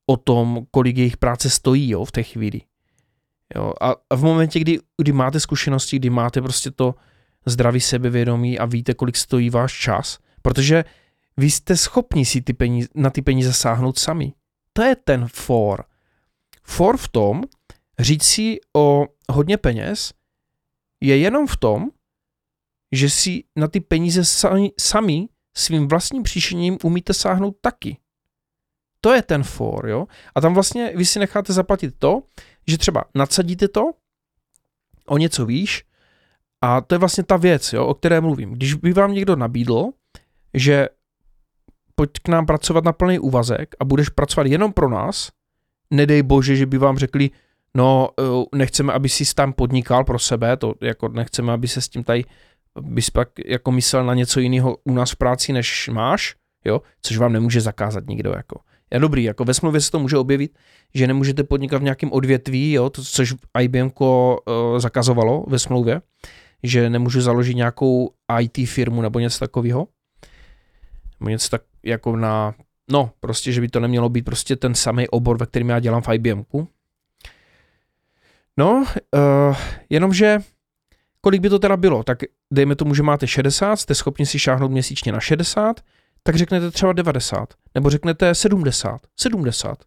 [0.09, 2.61] o tom, kolik jejich práce stojí, jo, v té chvíli.
[3.55, 6.95] Jo, a, a v momentě, kdy, kdy máte zkušenosti, kdy máte prostě to
[7.45, 10.83] zdravý sebevědomí a víte, kolik stojí váš čas, protože
[11.37, 14.33] vy jste schopni si ty peníze, na ty peníze sáhnout sami.
[14.73, 15.83] To je ten for.
[16.63, 17.43] For v tom,
[17.99, 20.13] říct si o hodně peněz,
[21.01, 21.89] je jenom v tom,
[22.91, 27.97] že si na ty peníze sami, sami svým vlastním příšením umíte sáhnout taky.
[29.01, 30.07] To je ten for, jo?
[30.35, 32.23] A tam vlastně vy si necháte zaplatit to,
[32.67, 33.91] že třeba nadsadíte to
[35.05, 35.83] o něco výš
[36.61, 38.51] a to je vlastně ta věc, jo, o které mluvím.
[38.51, 39.89] Když by vám někdo nabídl,
[40.53, 40.89] že
[41.95, 45.31] pojď k nám pracovat na plný úvazek a budeš pracovat jenom pro nás,
[45.91, 47.29] nedej bože, že by vám řekli,
[47.77, 51.89] no eh, nechceme, aby si tam podnikal pro sebe, to jako nechceme, aby se s
[51.89, 52.25] tím tady
[52.81, 57.17] bys pak jako myslel na něco jiného u nás v práci, než máš, jo, což
[57.17, 58.59] vám nemůže zakázat nikdo, jako.
[58.93, 60.57] Je dobrý, jako ve smlouvě se to může objevit,
[60.93, 66.01] že nemůžete podnikat v nějakém odvětví, jo, to, což IBM uh, eh, zakazovalo ve smlouvě,
[66.63, 69.87] že nemůžu založit nějakou IT firmu nebo něco takového,
[71.19, 72.55] nebo něco tak jako na,
[72.91, 76.01] no prostě, že by to nemělo být prostě ten samý obor, ve kterém já dělám
[76.01, 76.67] v IBMku.
[78.57, 79.57] No, uh,
[79.89, 80.39] jenomže
[81.21, 82.17] kolik by to teda bylo, tak
[82.51, 85.81] dejme tomu, že máte 60, jste schopni si šáhnout měsíčně na 60,
[86.23, 89.77] tak řeknete třeba 90, nebo řeknete 70, 70.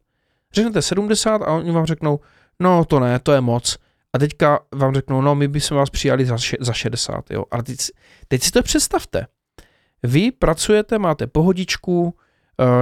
[0.53, 2.21] Řeknete 70 a oni vám řeknou,
[2.61, 3.79] no to ne, to je moc.
[4.13, 7.45] A teďka vám řeknou, no my bychom vás přijali za, za 60, jo.
[7.51, 7.79] Ale teď,
[8.29, 9.27] teď si to představte.
[10.03, 12.15] Vy pracujete, máte pohodičku,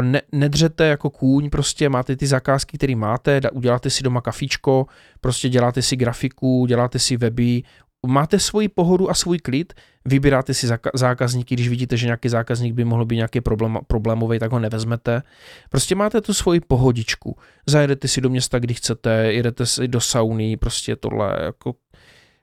[0.01, 4.87] ne, nedřete jako kůň, prostě máte ty zakázky, které máte, uděláte si doma kafíčko,
[5.21, 7.63] prostě děláte si grafiku, děláte si weby,
[8.07, 9.73] máte svoji pohodu a svůj klid,
[10.05, 14.53] vybíráte si zákazníky, když vidíte, že nějaký zákazník by mohl být nějaký problém, problémový, tak
[14.53, 15.23] ho nevezmete.
[15.71, 17.37] Prostě máte tu svoji pohodičku.
[17.67, 21.75] Zajedete si do města, kdy chcete, jedete si do sauny, prostě tohle, jako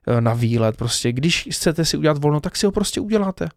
[0.08, 0.78] eh, na výlet.
[0.78, 3.50] Prostě, když chcete si udělat volno, tak si ho prostě uděláte.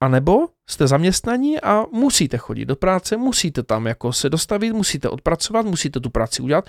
[0.00, 5.08] A nebo jste zaměstnaní a musíte chodit do práce, musíte tam jako se dostavit, musíte
[5.08, 6.64] odpracovat, musíte tu práci udělat.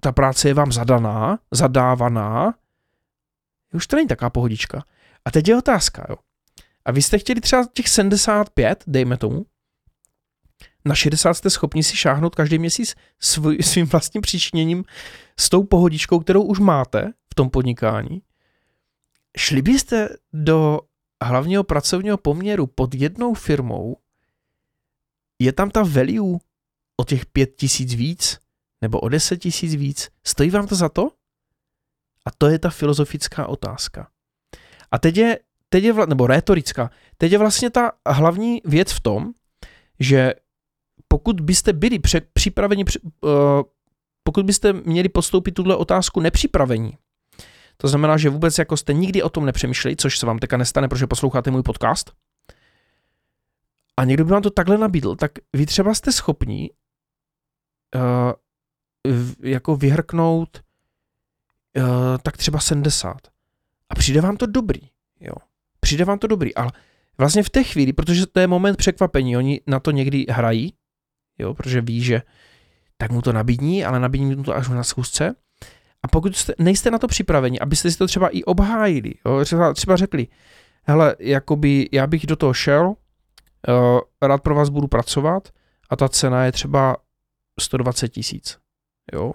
[0.00, 2.54] Ta práce je vám zadaná, zadávaná.
[3.74, 4.84] Už to není taková pohodička.
[5.24, 6.16] A teď je otázka, jo.
[6.84, 9.46] A vy jste chtěli třeba těch 75, dejme tomu,
[10.84, 14.84] na 60 jste schopni si šáhnout každý měsíc svý, svým vlastním přičiněním
[15.38, 18.22] s tou pohodičkou, kterou už máte v tom podnikání.
[19.36, 20.80] Šli byste do
[21.26, 23.96] hlavního pracovního poměru pod jednou firmou,
[25.38, 26.38] je tam ta value
[27.00, 28.38] o těch pět tisíc víc,
[28.82, 31.10] nebo o deset tisíc víc, stojí vám to za to?
[32.26, 34.10] A to je ta filozofická otázka.
[34.90, 39.32] A teď je, teď je nebo rétorická, teď je vlastně ta hlavní věc v tom,
[40.00, 40.34] že
[41.08, 41.98] pokud byste byli
[42.32, 42.84] připraveni,
[43.20, 43.30] uh,
[44.22, 46.98] pokud byste měli postoupit tuhle otázku nepřipravení,
[47.80, 50.88] to znamená, že vůbec jako jste nikdy o tom nepřemýšleli, což se vám teďka nestane,
[50.88, 52.12] protože posloucháte můj podcast,
[53.96, 56.70] a někdo by vám to takhle nabídl, tak vy třeba jste schopní
[57.94, 58.32] uh,
[59.42, 60.62] jako vyhrknout
[61.76, 61.84] uh,
[62.22, 63.16] tak třeba 70.
[63.88, 64.80] A přijde vám to dobrý,
[65.20, 65.34] jo.
[65.80, 66.70] Přijde vám to dobrý, ale
[67.18, 70.74] vlastně v té chvíli, protože to je moment překvapení, oni na to někdy hrají,
[71.38, 72.22] jo, protože ví, že
[72.96, 75.34] tak mu to nabídní, ale nabídní mu to až na schůzce.
[76.02, 79.74] A pokud jste, nejste na to připraveni, abyste si to třeba i obhájili, jo, třeba,
[79.74, 80.26] třeba řekli,
[80.82, 85.48] hele, jakoby já bych do toho šel, uh, rád pro vás budu pracovat
[85.90, 86.96] a ta cena je třeba
[87.60, 88.58] 120 tisíc,
[89.12, 89.32] jo.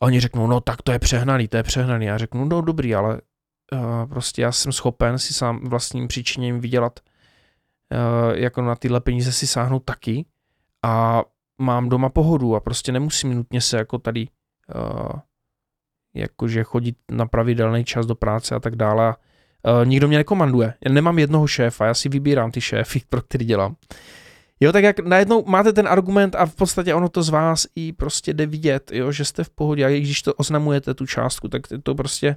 [0.00, 2.06] A oni řeknou, no tak to je přehnaný, to je přehnaný.
[2.06, 3.20] Já řeknu, no dobrý, ale
[3.72, 9.32] uh, prostě já jsem schopen si sám vlastním příčiněm vydělat, uh, jako na tyhle peníze
[9.32, 10.24] si sáhnout taky
[10.82, 11.22] a
[11.58, 14.28] mám doma pohodu a prostě nemusím nutně se jako tady
[14.74, 15.20] uh,
[16.16, 19.14] jakože chodit na pravidelný čas do práce a tak dále.
[19.66, 20.74] Uh, nikdo mě nekomanduje.
[20.84, 23.76] Já nemám jednoho šéfa, já si vybírám ty šéfy, pro který dělám.
[24.60, 27.92] Jo, tak jak najednou máte ten argument a v podstatě ono to z vás i
[27.92, 31.62] prostě jde vidět, jo, že jste v pohodě a když to oznamujete tu částku, tak
[31.82, 32.36] to prostě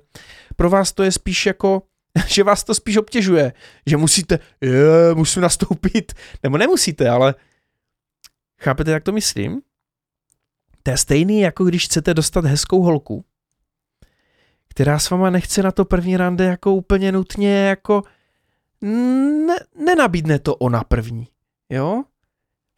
[0.55, 1.81] pro vás to je spíš jako,
[2.27, 3.53] že vás to spíš obtěžuje,
[3.85, 6.13] že musíte, je, musím nastoupit,
[6.43, 7.35] nebo nemusíte, ale
[8.61, 9.61] chápete, jak to myslím?
[10.83, 13.25] To je stejný, jako když chcete dostat hezkou holku,
[14.69, 18.03] která s váma nechce na to první rande jako úplně nutně jako
[18.81, 19.55] ne,
[19.85, 21.27] nenabídne to ona první,
[21.69, 22.03] jo?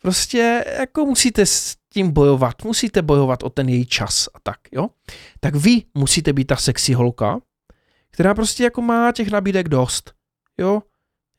[0.02, 4.88] Prostě jako musíte s tím bojovat, musíte bojovat o ten její čas a tak, jo?
[5.40, 7.40] Tak vy musíte být ta sexy holka,
[8.12, 10.14] která prostě jako má těch nabídek dost,
[10.58, 10.82] jo?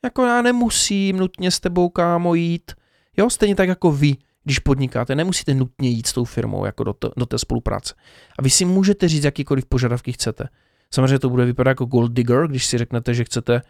[0.04, 2.72] Jako já nemusím nutně s tebou kámo jít,
[3.16, 3.30] jo?
[3.30, 7.10] Stejně tak jako vy, když podnikáte, nemusíte nutně jít s tou firmou jako do, to,
[7.16, 7.94] do té spolupráce.
[8.38, 10.48] A vy si můžete říct, jakýkoliv požadavky chcete.
[10.94, 13.62] Samozřejmě to bude vypadat jako gold digger, když si řeknete, že chcete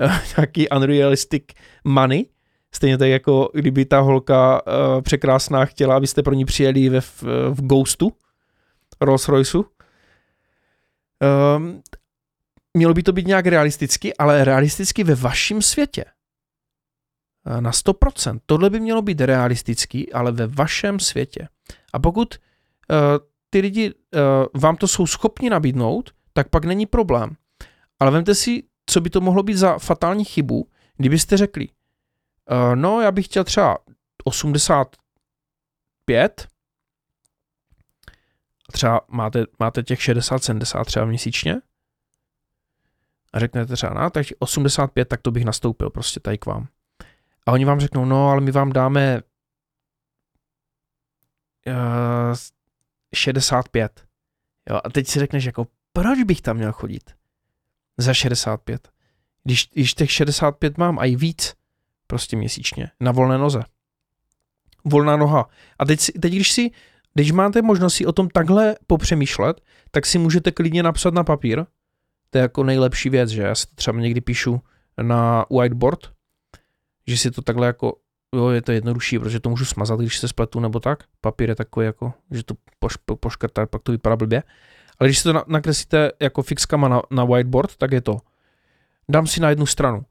[0.00, 1.44] uh, nějaký unrealistic
[1.84, 2.26] money,
[2.76, 7.22] Stejně tak jako kdyby ta holka uh, překrásná chtěla, abyste pro ní přijeli ve, v,
[7.50, 8.12] v Ghostu,
[9.00, 9.64] Rolls Royceu.
[11.56, 11.82] Um,
[12.74, 16.04] mělo by to být nějak realisticky, ale realisticky ve vašem světě.
[17.46, 18.40] Uh, na 100%.
[18.46, 21.48] Tohle by mělo být realistický, ale ve vašem světě.
[21.92, 22.96] A pokud uh,
[23.50, 27.36] ty lidi uh, vám to jsou schopni nabídnout, tak pak není problém.
[28.00, 31.68] Ale vemte si, co by to mohlo být za fatální chybu, kdybyste řekli,
[32.50, 33.78] Uh, no, já bych chtěl třeba
[34.24, 36.48] 85,
[38.72, 41.60] třeba máte, máte těch 60-70 třeba měsíčně
[43.32, 46.68] a řeknete třeba, no, tak 85, tak to bych nastoupil prostě tady k vám.
[47.46, 49.22] A oni vám řeknou, no, ale my vám dáme
[51.66, 52.34] uh,
[53.14, 54.06] 65.
[54.70, 57.10] Jo, a teď si řekneš, jako, proč bych tam měl chodit
[57.98, 58.88] za 65?
[59.44, 61.54] Když, když těch 65 mám a i víc,
[62.06, 63.62] prostě měsíčně na volné noze.
[64.84, 65.48] Volná noha.
[65.78, 66.70] A teď, teď když si,
[67.14, 71.64] když máte možnost si o tom takhle popřemýšlet, tak si můžete klidně napsat na papír.
[72.30, 74.60] To je jako nejlepší věc, že já si třeba někdy píšu
[75.02, 76.15] na whiteboard,
[77.06, 77.96] že si to takhle jako,
[78.34, 81.04] jo, je to jednodušší, protože to můžu smazat, když se spletu nebo tak.
[81.20, 84.42] Papír je takový jako, že to poš, poškrtá, pak to vypadá blbě.
[84.98, 88.16] Ale když si to nakreslíte jako fixkama na, na whiteboard, tak je to.
[89.10, 90.04] Dám si na jednu stranu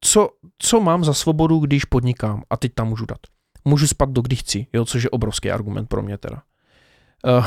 [0.00, 0.28] co,
[0.58, 3.18] co mám za svobodu, když podnikám a teď tam můžu dát.
[3.64, 6.42] Můžu spat do kdy chci, jo, což je obrovský argument pro mě teda.
[7.38, 7.46] Uh,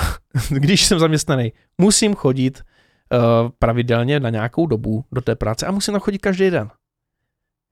[0.59, 5.99] když jsem zaměstnaný, musím chodit uh, pravidelně na nějakou dobu do té práce a musím
[5.99, 6.69] chodit každý den.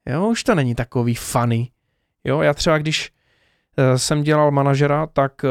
[0.10, 1.72] Jo, už to není takový funny.
[2.24, 3.12] Jo, já třeba když
[3.78, 5.50] eh, jsem dělal manažera, tak eh,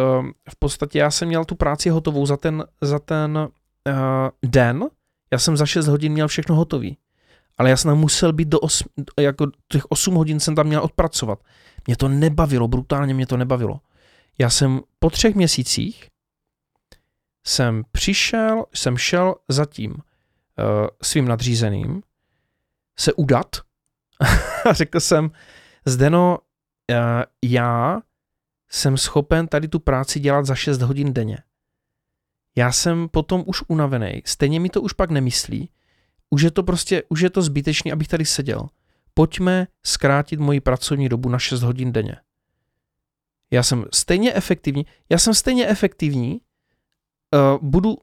[0.50, 3.48] v podstatě já jsem měl tu práci hotovou za ten, za ten
[3.86, 4.84] uh, den.
[5.32, 6.98] Já jsem za 6 hodin měl všechno hotový.
[7.58, 8.88] Ale já jsem musel být do 8,
[9.20, 11.38] jako těch 8 hodin jsem tam měl odpracovat.
[11.86, 13.80] Mě to nebavilo, brutálně mě to nebavilo.
[14.38, 16.08] Já jsem po třech měsících
[17.46, 19.96] jsem přišel, jsem šel za tím uh,
[21.02, 22.02] svým nadřízeným
[22.98, 23.56] se udat
[24.70, 25.30] a řekl jsem,
[25.86, 26.38] Zdeno,
[26.90, 26.96] uh,
[27.44, 28.00] já
[28.70, 31.38] jsem schopen tady tu práci dělat za 6 hodin denně.
[32.56, 35.70] Já jsem potom už unavený, stejně mi to už pak nemyslí,
[36.30, 38.68] už je to prostě, už je to zbytečný, abych tady seděl.
[39.14, 42.16] Pojďme zkrátit moji pracovní dobu na 6 hodin denně.
[43.50, 46.40] Já jsem stejně efektivní, já jsem stejně efektivní,
[47.34, 47.96] uh, budu,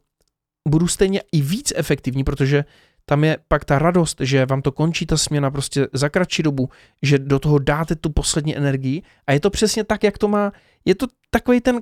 [0.70, 2.66] budu stejně i víc efektivní, protože
[3.06, 6.70] tam je pak ta radost, že vám to končí ta směna prostě za kratší dobu,
[7.02, 9.02] že do toho dáte tu poslední energii.
[9.28, 10.52] A je to přesně tak, jak to má,
[10.86, 11.82] je to takový ten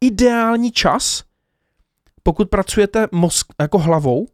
[0.00, 1.24] ideální čas,
[2.22, 4.26] pokud pracujete mozk, jako hlavou,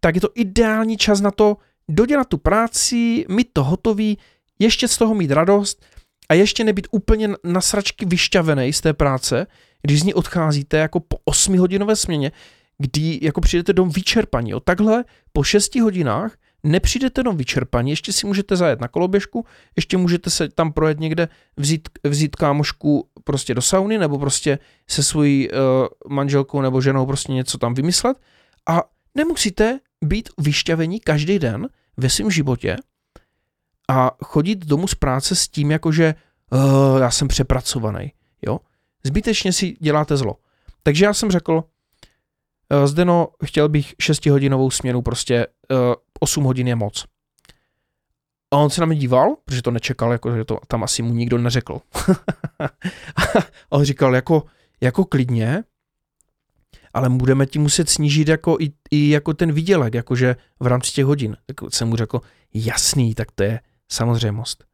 [0.00, 1.56] tak je to ideální čas na to
[1.88, 4.18] dodělat tu práci, mít to hotový,
[4.58, 5.84] ještě z toho mít radost
[6.28, 9.46] a ještě nebýt úplně na sračky vyšťavený z té práce,
[9.82, 12.32] když z ní odcházíte jako po 8 hodinové směně,
[12.78, 14.54] kdy jako přijdete dom vyčerpaní.
[14.54, 19.96] O takhle po 6 hodinách nepřijdete dom vyčerpaní, ještě si můžete zajet na koloběžku, ještě
[19.96, 24.58] můžete se tam projet někde, vzít, vzít kámošku prostě do sauny, nebo prostě
[24.90, 25.56] se svojí uh,
[26.08, 28.16] manželkou nebo ženou prostě něco tam vymyslet
[28.68, 28.82] a
[29.14, 32.76] nemusíte být vyšťavení každý den ve svém životě
[33.90, 36.14] a chodit domů z práce s tím, jakože
[36.52, 38.12] uh, já jsem přepracovaný.
[38.46, 38.58] Jo?
[39.04, 40.36] Zbytečně si děláte zlo.
[40.82, 41.64] Takže já jsem řekl,
[42.84, 47.04] Zdeno, chtěl bych 6-hodinovou směnu, prostě uh, eh, 8 hodin je moc.
[48.50, 51.14] A on se na mě díval, protože to nečekal, jako, že to tam asi mu
[51.14, 51.80] nikdo neřekl.
[53.70, 54.42] a on říkal, jako,
[54.80, 55.64] jako klidně,
[56.94, 61.04] ale budeme ti muset snížit jako i, i jako ten výdělek, jakože v rámci těch
[61.04, 61.36] hodin.
[61.46, 62.20] Tak jsem mu řekl,
[62.54, 64.64] jasný, tak to je samozřejmost.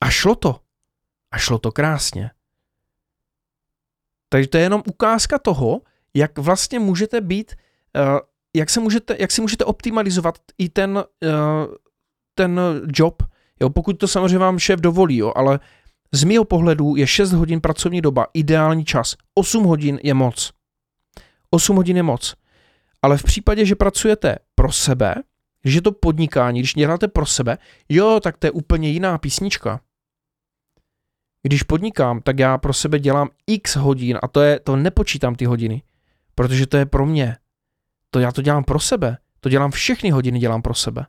[0.00, 0.60] A šlo to.
[1.30, 2.30] A šlo to krásně.
[4.28, 5.80] Takže to je jenom ukázka toho,
[6.16, 7.54] jak vlastně můžete být,
[7.96, 8.18] uh,
[8.56, 11.74] jak, se můžete, jak si můžete optimalizovat i ten, uh,
[12.34, 12.60] ten
[12.96, 13.22] job,
[13.60, 15.60] jo, pokud to samozřejmě vám šéf dovolí, jo, ale
[16.12, 19.16] z mého pohledu je 6 hodin pracovní doba ideální čas.
[19.34, 20.52] 8 hodin je moc.
[21.50, 22.34] 8 hodin je moc.
[23.02, 25.14] Ale v případě, že pracujete pro sebe,
[25.64, 29.80] že to podnikání, když děláte pro sebe, jo, tak to je úplně jiná písnička.
[31.42, 35.44] Když podnikám, tak já pro sebe dělám x hodin a to je, to nepočítám ty
[35.44, 35.82] hodiny,
[36.34, 37.36] protože to je pro mě.
[38.10, 39.18] To já to dělám pro sebe.
[39.40, 41.06] To dělám všechny hodiny, dělám pro sebe.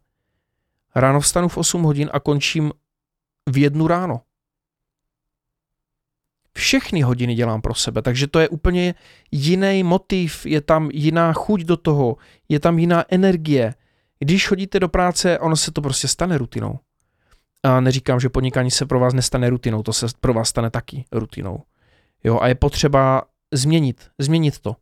[0.96, 2.72] Ráno vstanu v 8 hodin a končím
[3.50, 4.22] v jednu ráno
[6.54, 8.96] všechny hodiny dělám pro sebe, takže to je úplně
[9.32, 12.18] jiný motiv, je tam jiná chuť do toho,
[12.50, 13.74] je tam jiná energie.
[14.20, 16.80] Když chodíte do práce, ono se to prostě stane rutinou.
[17.64, 21.06] A neříkám, že podnikání se pro vás nestane rutinou, to se pro vás stane taky
[21.12, 21.64] rutinou.
[22.24, 24.76] Jo, a je potřeba změnit, změnit to.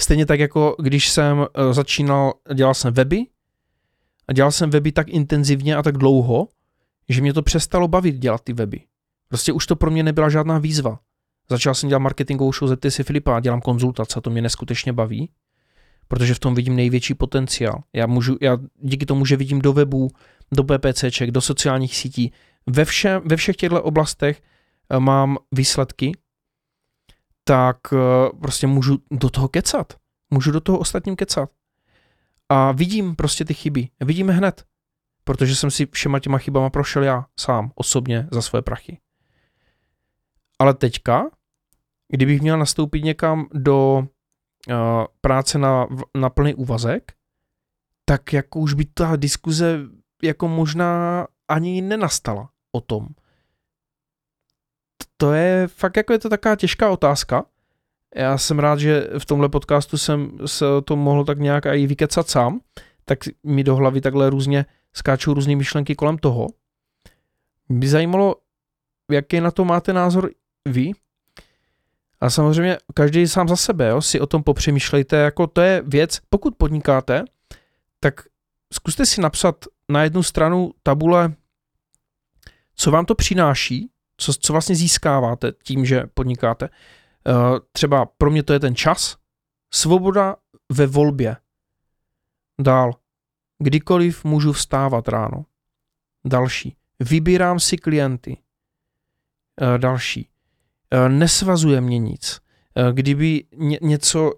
[0.00, 3.26] Stejně tak jako když jsem eh, začínal, dělal jsem weby
[4.28, 6.48] a dělal jsem weby tak intenzivně a tak dlouho,
[7.08, 8.80] že mě to přestalo bavit dělat ty weby.
[9.28, 10.98] Prostě už to pro mě nebyla žádná výzva.
[11.50, 15.30] Začal jsem dělat marketingovou show si Filipa, dělám konzultace, to mě neskutečně baví,
[16.08, 17.82] protože v tom vidím největší potenciál.
[17.92, 20.10] Já, můžu, já díky tomu, že vidím do webu,
[20.52, 22.32] do PPCček, do sociálních sítí,
[22.66, 24.42] ve, vše, ve všech těchto oblastech
[24.90, 26.12] eh, mám výsledky,
[27.50, 27.96] tak eh,
[28.40, 29.96] prostě můžu do toho kecat.
[30.30, 31.50] Můžu do toho ostatním kecat.
[32.48, 33.88] A vidím prostě ty chyby.
[34.00, 34.64] Vidíme hned.
[35.24, 38.98] Protože jsem si všema těma chybama prošel já sám, osobně, za své prachy.
[40.58, 41.30] Ale teďka,
[42.08, 44.74] kdybych měl nastoupit někam do uh,
[45.20, 47.12] práce na, na plný úvazek,
[48.04, 49.78] tak jako už by ta diskuze
[50.22, 53.08] jako možná ani nenastala o tom.
[55.20, 57.44] To je fakt jako je to taková těžká otázka.
[58.16, 62.28] Já jsem rád, že v tomhle podcastu jsem se to mohl tak nějak i vykecat
[62.28, 62.60] sám,
[63.04, 66.46] tak mi do hlavy takhle různě skáčou různé myšlenky kolem toho.
[67.68, 68.36] By zajímalo,
[69.10, 70.30] jaký na to máte názor
[70.68, 70.92] vy.
[72.20, 76.18] A samozřejmě každý sám za sebe, jo, si o tom popřemýšlejte, jako to je věc,
[76.28, 77.24] pokud podnikáte,
[78.00, 78.20] tak
[78.72, 81.34] zkuste si napsat na jednu stranu tabule,
[82.74, 83.90] co vám to přináší,
[84.20, 86.68] co, co vlastně získáváte tím, že podnikáte.
[86.68, 89.16] Uh, třeba pro mě to je ten čas,
[89.72, 90.36] svoboda
[90.72, 91.36] ve volbě.
[92.60, 92.94] Dál,
[93.58, 95.44] kdykoliv můžu vstávat ráno.
[96.24, 98.36] Další, vybírám si klienty.
[99.62, 100.28] Uh, další.
[100.94, 102.40] Uh, nesvazuje mě nic.
[102.92, 104.32] Kdyby ně, něco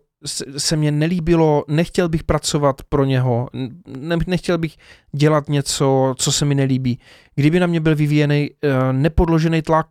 [0.57, 3.49] se mně nelíbilo, nechtěl bych pracovat pro něho,
[3.87, 4.77] ne, nechtěl bych
[5.13, 6.99] dělat něco, co se mi nelíbí.
[7.35, 9.87] Kdyby na mě byl vyvíjený uh, nepodložený tlak,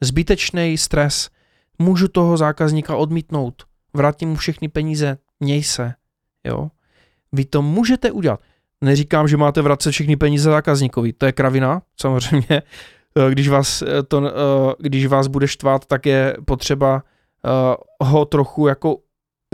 [0.00, 1.30] zbytečný stres,
[1.78, 3.62] můžu toho zákazníka odmítnout,
[3.94, 5.94] vrátím mu všechny peníze, měj se,
[6.44, 6.70] jo.
[7.32, 8.40] Vy to můžete udělat.
[8.80, 12.62] Neříkám, že máte vracet všechny peníze zákazníkovi, to je kravina, samozřejmě.
[13.18, 14.22] Eh, když vás, eh, to,
[14.78, 17.02] když vás bude štvát, tak je potřeba
[18.00, 18.96] ho trochu jako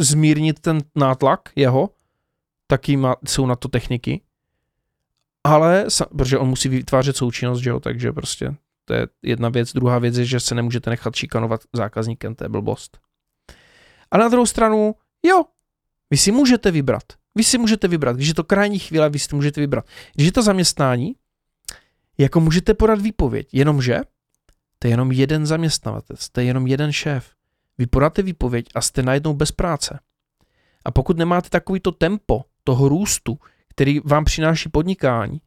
[0.01, 1.91] zmírnit ten nátlak jeho,
[2.67, 4.21] taky má, jsou na to techniky,
[5.45, 9.73] ale, protože on musí vytvářet součinnost, že jo, takže prostě to je jedna věc.
[9.73, 12.99] Druhá věc je, že se nemůžete nechat šikanovat zákazníkem, to je blbost.
[14.11, 15.45] A na druhou stranu, jo,
[16.11, 17.03] vy si můžete vybrat.
[17.35, 18.17] Vy si můžete vybrat.
[18.17, 19.87] Když je to krajní chvíle, vy si můžete vybrat.
[20.15, 21.15] Když je to zaměstnání,
[22.19, 24.01] jako můžete podat výpověď, jenomže
[24.79, 27.31] to je jenom jeden zaměstnavatel, to je jenom jeden šéf.
[27.79, 29.99] Vy podáte výpověď a jste najednou bez práce.
[30.85, 33.39] A pokud nemáte takovýto tempo toho růstu,
[33.71, 35.41] který vám přináší podnikání,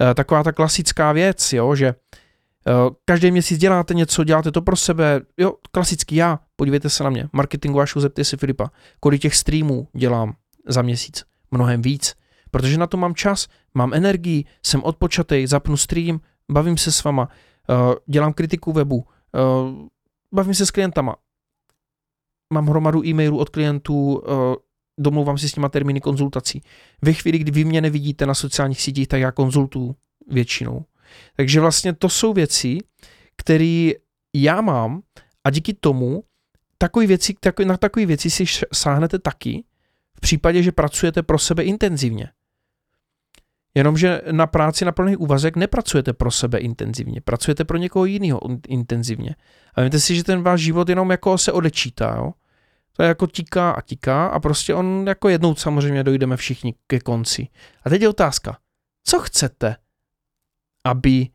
[0.00, 2.72] eh, taková ta klasická věc, jo, že eh,
[3.04, 7.28] každý měsíc děláte něco, děláte to pro sebe, jo, klasický já, podívejte se na mě,
[7.32, 8.70] marketingová show, zeptej si Filipa,
[9.00, 10.34] kolik těch streamů dělám
[10.68, 12.14] za měsíc, mnohem víc,
[12.50, 16.20] protože na to mám čas, mám energii, jsem odpočatý, zapnu stream,
[16.50, 17.28] bavím se s vama,
[17.70, 17.74] eh,
[18.06, 19.06] dělám kritiku webu,
[20.32, 21.16] bavím se s klientama,
[22.52, 24.56] mám hromadu e-mailů od klientů, eh,
[24.98, 26.62] domluvám si s nimi termíny konzultací.
[27.02, 29.96] Ve chvíli, kdy vy mě nevidíte na sociálních sítích, tak já konzultuju
[30.28, 30.84] většinou.
[31.36, 32.78] Takže vlastně to jsou věci,
[33.36, 33.90] které
[34.34, 35.02] já mám
[35.44, 36.24] a díky tomu
[36.78, 39.64] takové věci, takový, na takové věci si sáhnete taky
[40.16, 42.28] v případě, že pracujete pro sebe intenzivně.
[43.74, 49.36] Jenomže na práci na plný úvazek nepracujete pro sebe intenzivně, pracujete pro někoho jiného intenzivně.
[49.74, 52.14] A víte si, že ten váš život jenom jako se odečítá.
[52.16, 52.32] Jo?
[52.92, 57.48] To jako tiká a tiká a prostě on jako jednou samozřejmě dojdeme všichni ke konci.
[57.84, 58.58] A teď je otázka,
[59.04, 59.76] co chcete,
[60.84, 61.28] aby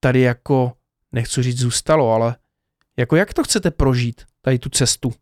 [0.00, 0.72] tady jako,
[1.12, 2.36] nechci říct zůstalo, ale
[2.96, 5.12] jako jak to chcete prožít, tady tu cestu?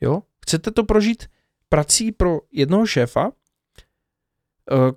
[0.00, 0.22] Jo?
[0.44, 1.26] Chcete to prožít
[1.68, 3.32] prací pro jednoho šéfa
[4.72, 4.92] eh,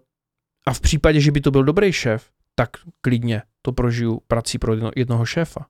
[0.66, 2.70] a v případě, že by to byl dobrý šéf, tak
[3.02, 5.68] klidně to prožiju prací pro jednoho šéfa.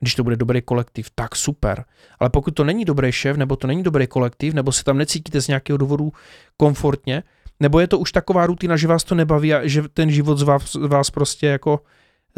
[0.00, 1.84] Když to bude dobrý kolektiv, tak super.
[2.18, 5.40] Ale pokud to není dobrý šéf, nebo to není dobrý kolektiv, nebo se tam necítíte
[5.40, 6.12] z nějakého důvodu
[6.56, 7.22] komfortně,
[7.60, 10.42] nebo je to už taková rutina, že vás to nebaví a že ten život z
[10.42, 11.80] vás, vás prostě jako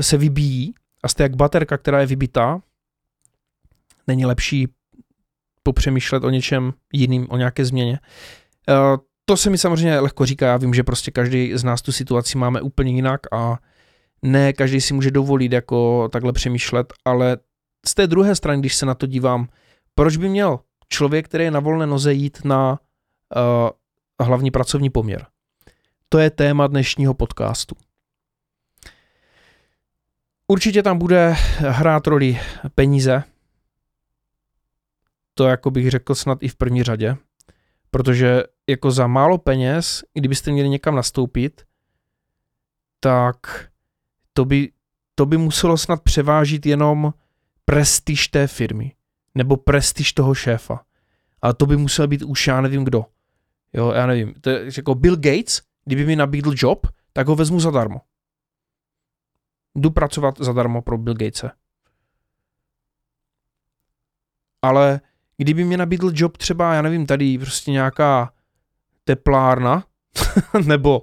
[0.00, 2.60] se vybíjí a jste jak baterka, která je vybitá,
[4.06, 4.68] není lepší
[5.62, 7.98] popřemýšlet o něčem jiným, o nějaké změně.
[8.68, 11.92] Uh, to se mi samozřejmě lehko říká, já vím, že prostě každý z nás tu
[11.92, 13.58] situaci máme úplně jinak a
[14.22, 17.36] ne každý si může dovolit jako takhle přemýšlet, ale
[17.86, 19.48] z té druhé strany, když se na to dívám,
[19.94, 22.70] proč by měl člověk, který je na volné noze, jít na
[23.36, 23.70] uh,
[24.26, 25.26] hlavní pracovní poměr?
[26.08, 27.76] To je téma dnešního podcastu.
[30.46, 32.40] Určitě tam bude hrát roli
[32.74, 33.24] peníze.
[35.34, 37.16] To jako bych řekl snad i v první řadě.
[37.90, 41.62] Protože jako za málo peněz, kdybyste měli někam nastoupit,
[43.00, 43.36] tak
[44.32, 44.72] to by,
[45.14, 47.12] to by muselo snad převážit jenom
[47.68, 48.94] prestiž té firmy
[49.34, 50.84] nebo prestiž toho šéfa.
[51.42, 53.04] A to by musel být už já nevím kdo.
[53.72, 54.34] Jo, já nevím.
[54.40, 58.00] To je jako Bill Gates, kdyby mi nabídl job, tak ho vezmu zadarmo.
[59.74, 61.50] Jdu pracovat zadarmo pro Bill Gatese.
[64.62, 65.00] Ale
[65.36, 68.32] kdyby mi nabídl job třeba, já nevím, tady prostě nějaká
[69.04, 69.84] teplárna,
[70.66, 71.02] nebo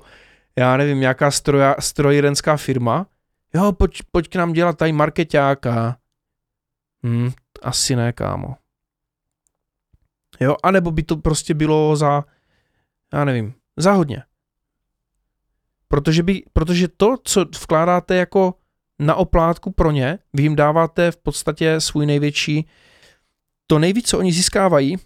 [0.56, 3.08] já nevím, nějaká stroja, strojírenská firma,
[3.54, 5.98] jo, pojď, pojď k nám dělat tady marketáka.
[7.06, 7.32] Hm,
[7.62, 8.56] asi ne, kámo.
[10.40, 12.24] Jo, anebo by to prostě bylo za,
[13.14, 14.24] já nevím, za hodně.
[15.88, 18.54] Protože, by, protože to, co vkládáte jako
[19.00, 22.68] na oplátku pro ně, vy jim dáváte v podstatě svůj největší,
[23.68, 24.98] to nejvíc, co oni získávají,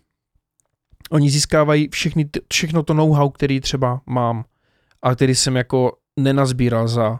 [1.11, 4.45] oni získávají všechny, všechno to know-how, který třeba mám
[5.01, 7.19] a který jsem jako nenazbíral za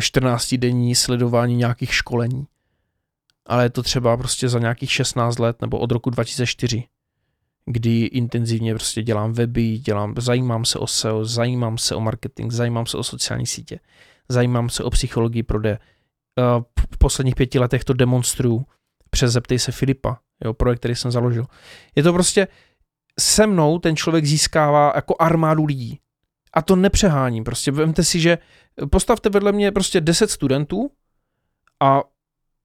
[0.00, 2.46] 14 denní sledování nějakých školení
[3.46, 6.84] ale je to třeba prostě za nějakých 16 let nebo od roku 2004,
[7.66, 12.86] kdy intenzivně prostě dělám weby, dělám, zajímám se o SEO, zajímám se o marketing, zajímám
[12.86, 13.80] se o sociální sítě,
[14.28, 15.78] zajímám se o psychologii prodeje.
[16.38, 16.62] Eh,
[16.92, 18.66] v posledních pěti letech to demonstruju
[19.10, 21.46] přes Zeptej se Filipa, jo, projekt, který jsem založil.
[21.96, 22.48] Je to prostě,
[23.20, 25.98] se mnou ten člověk získává jako armádu lidí.
[26.54, 27.44] A to nepřeháním.
[27.44, 28.38] Prostě vemte si, že
[28.90, 30.90] postavte vedle mě prostě 10 studentů
[31.80, 32.02] a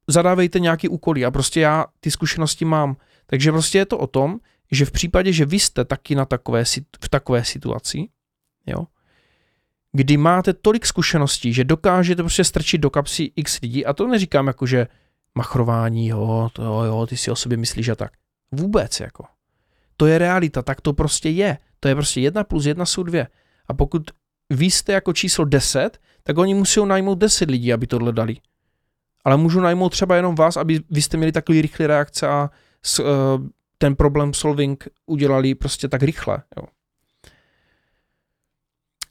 [0.08, 2.98] zadávejte nějaký úkoly a prostě já ty zkušenosti mám.
[3.26, 4.40] Takže prostě je to o tom,
[4.72, 6.64] že v případě, že vy jste taky na takové,
[7.04, 8.08] v takové situaci,
[8.66, 8.86] jo,
[9.92, 14.48] kdy máte tolik zkušeností, že dokážete prostě strčit do kapsy x lidí, a to neříkám
[14.48, 14.88] jako, že
[15.36, 18.12] machrování, jo, to jo, ty si o sobě myslíš a tak.
[18.52, 19.26] Vůbec jako.
[19.98, 21.58] To je realita, tak to prostě je.
[21.80, 23.28] To je prostě jedna plus jedna jsou dvě.
[23.68, 24.12] A pokud
[24.50, 28.38] vy jste jako číslo 10, tak oni musí najmout 10 lidí, aby tohle dali.
[29.28, 32.50] Ale můžu najmout třeba jenom vás, aby vy jste měli takový rychlý reakce a
[32.84, 33.08] s, uh,
[33.78, 36.44] ten problem solving udělali prostě tak rychle.
[36.58, 36.64] Jo.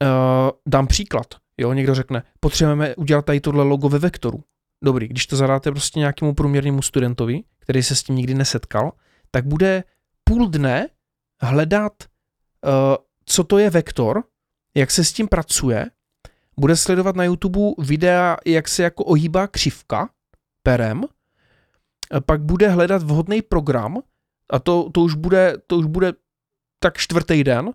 [0.03, 1.27] Uh, dám příklad.
[1.59, 4.45] Jo, někdo řekne, potřebujeme udělat tady tohle logo ve vektoru.
[4.85, 8.93] Dobrý, když to zadáte prostě nějakému průměrnému studentovi, který se s tím nikdy nesetkal,
[9.31, 9.85] tak bude
[10.25, 10.89] půl dne
[11.43, 12.71] hledat, uh,
[13.25, 14.25] co to je vektor,
[14.75, 15.91] jak se s tím pracuje,
[16.61, 20.09] bude sledovat na YouTube videa, jak se jako ohýbá křivka
[20.63, 21.05] perem,
[22.27, 23.99] pak bude hledat vhodný program
[24.51, 26.13] a to, to, už bude, to už bude
[26.81, 27.71] tak čtvrtý den,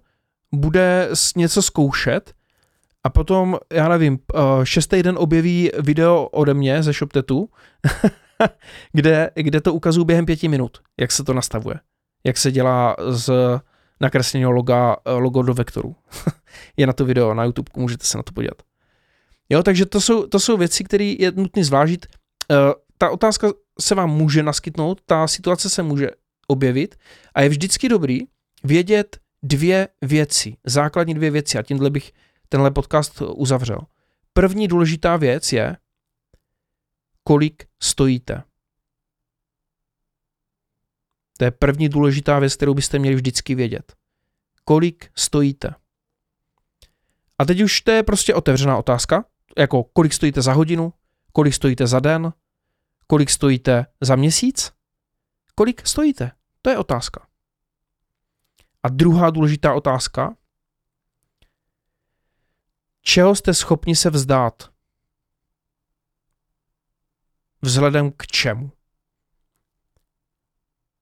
[0.51, 2.33] bude něco zkoušet
[3.03, 4.19] a potom, já nevím,
[4.63, 7.49] šestý den objeví video ode mě ze ShopTetu,
[8.91, 11.75] kde, kde to ukazuju během pěti minut, jak se to nastavuje,
[12.23, 13.31] jak se dělá z
[14.01, 15.95] nakresleného loga, logo do vektoru.
[16.77, 18.70] je na to video na YouTube, můžete se na to podívat.
[19.51, 22.05] Jo, takže to jsou, to jsou věci, které je nutné zvážit.
[22.51, 22.57] Uh,
[22.97, 23.47] ta otázka
[23.79, 26.09] se vám může naskytnout, ta situace se může
[26.47, 26.95] objevit
[27.35, 28.19] a je vždycky dobrý
[28.63, 32.11] vědět dvě věci, základní dvě věci a tímhle bych
[32.49, 33.79] tenhle podcast uzavřel.
[34.33, 35.77] První důležitá věc je,
[37.23, 38.43] kolik stojíte.
[41.37, 43.93] To je první důležitá věc, kterou byste měli vždycky vědět.
[44.63, 45.75] Kolik stojíte.
[47.37, 49.25] A teď už to je prostě otevřená otázka,
[49.57, 50.93] jako kolik stojíte za hodinu,
[51.33, 52.33] kolik stojíte za den,
[53.07, 54.71] kolik stojíte za měsíc,
[55.55, 56.31] kolik stojíte.
[56.61, 57.27] To je otázka.
[58.83, 60.35] A druhá důležitá otázka,
[63.01, 64.71] čeho jste schopni se vzdát?
[67.61, 68.71] Vzhledem k čemu?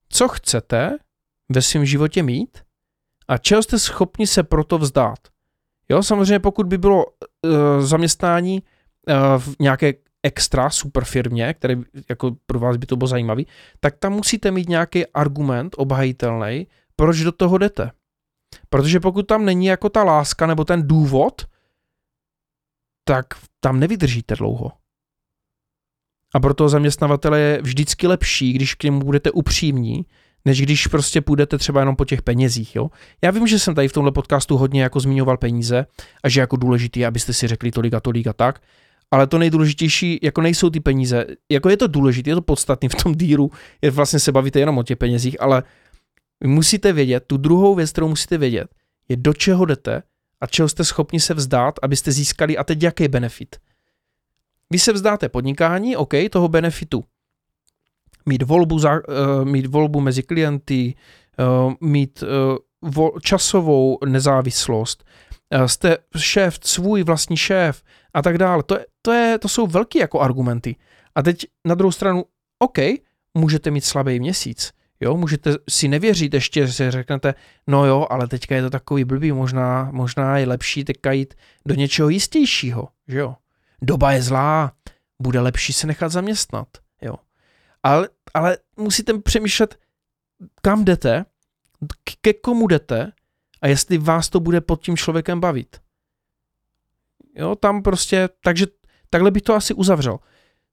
[0.10, 0.97] Co chcete
[1.50, 2.66] ve svém životě mít
[3.28, 5.39] a čeho jste schopni se proto vzdát?
[5.92, 8.64] Jo, samozřejmě pokud by bylo uh, zaměstnání
[9.08, 11.76] uh, v nějaké extra super firmě, které
[12.10, 13.48] jako pro vás by to bylo zajímavý,
[13.80, 17.92] tak tam musíte mít nějaký argument obhajitelný, proč do toho jdete.
[18.70, 21.42] Protože pokud tam není jako ta láska nebo ten důvod,
[23.04, 23.26] tak
[23.60, 24.72] tam nevydržíte dlouho.
[26.36, 30.06] A proto zaměstnavatele je vždycky lepší, když k němu budete upřímní,
[30.46, 32.76] než když prostě půjdete třeba jenom po těch penězích.
[32.76, 32.90] Jo?
[33.22, 35.86] Já vím, že jsem tady v tomhle podcastu hodně jako zmiňoval peníze
[36.24, 38.62] a že jako důležitý, abyste si řekli tolik a tolik a tak,
[39.12, 41.26] ale to nejdůležitější, jako nejsou ty peníze.
[41.52, 44.78] Jako je to důležité, je to podstatné v tom díru, je vlastně se bavíte jenom
[44.78, 45.64] o těch penězích, ale
[46.42, 48.68] vy musíte vědět, tu druhou věc, kterou musíte vědět,
[49.10, 50.04] je do čeho jdete
[50.42, 53.56] a čeho jste schopni se vzdát, abyste získali a teď jaký benefit.
[54.70, 57.04] Vy se vzdáte podnikání, OK, toho benefitu.
[58.26, 60.95] Mít volbu, za, uh, mít volbu mezi klienty,
[61.39, 65.03] uh, mít uh, vo, časovou nezávislost,
[65.55, 68.63] uh, jste šéf, svůj vlastní šéf a tak dále.
[68.63, 70.76] To, je, to, je, to jsou velké jako argumenty.
[71.15, 72.24] A teď na druhou stranu,
[72.59, 72.78] OK,
[73.38, 77.34] můžete mít slabý měsíc, Jo, můžete si nevěřit ještě, že si řeknete,
[77.67, 81.34] no jo, ale teďka je to takový blbý, možná, možná je lepší teďka jít
[81.65, 83.36] do něčeho jistějšího, že jo.
[83.82, 84.72] Doba je zlá,
[85.22, 86.67] bude lepší se nechat zaměstnat.
[87.84, 89.80] Ale, ale musíte přemýšlet,
[90.62, 91.26] kam jdete,
[92.22, 93.12] ke komu jdete
[93.62, 95.82] a jestli vás to bude pod tím člověkem bavit.
[97.36, 98.66] Jo, tam prostě, takže
[99.10, 100.20] takhle bych to asi uzavřel.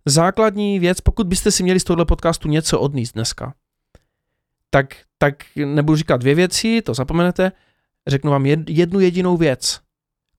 [0.06, 3.54] Základní věc, pokud byste si měli z tohohle podcastu něco odníst dneska,
[4.70, 7.52] tak, tak nebudu říkat dvě věci, to zapomenete,
[8.06, 9.80] řeknu vám jednu jedinou věc.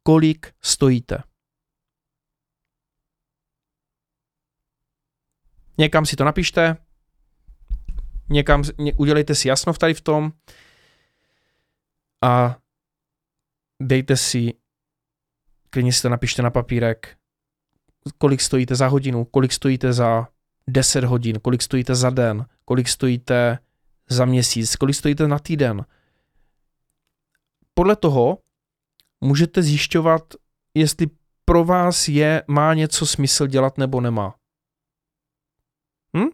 [0.04, 1.18] Kolik stojíte?
[5.78, 6.78] Někam si to napište,
[8.30, 10.32] někam, ně, udělejte si jasno v tady v tom
[12.24, 12.58] a
[13.82, 14.54] dejte si,
[15.70, 17.18] klidně si to napište na papírek,
[18.18, 20.28] kolik stojíte za hodinu, kolik stojíte za
[20.68, 23.60] 10 hodin, kolik stojíte za den, kolik stojíte
[24.10, 25.86] za měsíc, kolik stojíte na týden.
[27.74, 28.38] Podle toho
[29.22, 30.24] můžete zjišťovat,
[30.74, 31.08] jestli
[31.46, 34.36] pro vás je, má něco smysl dělat nebo nemá.
[36.18, 36.28] Hm?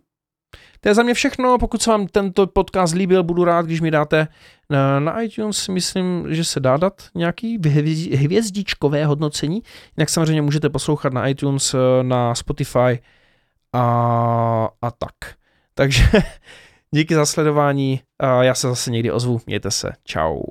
[0.82, 1.58] To je za mě všechno.
[1.58, 4.28] Pokud se vám tento podcast líbil, budu rád, když mi dáte
[4.70, 5.68] na, na iTunes.
[5.68, 7.60] Myslím, že se dá dát nějaký
[8.16, 9.62] hvězdičkové hodnocení.
[9.98, 13.00] Jinak samozřejmě můžete poslouchat na iTunes, na Spotify
[13.74, 15.16] a, a tak.
[15.74, 16.04] Takže
[16.92, 18.02] díky za sledování,
[18.42, 20.42] já se zase někdy ozvu, mějte se, čau.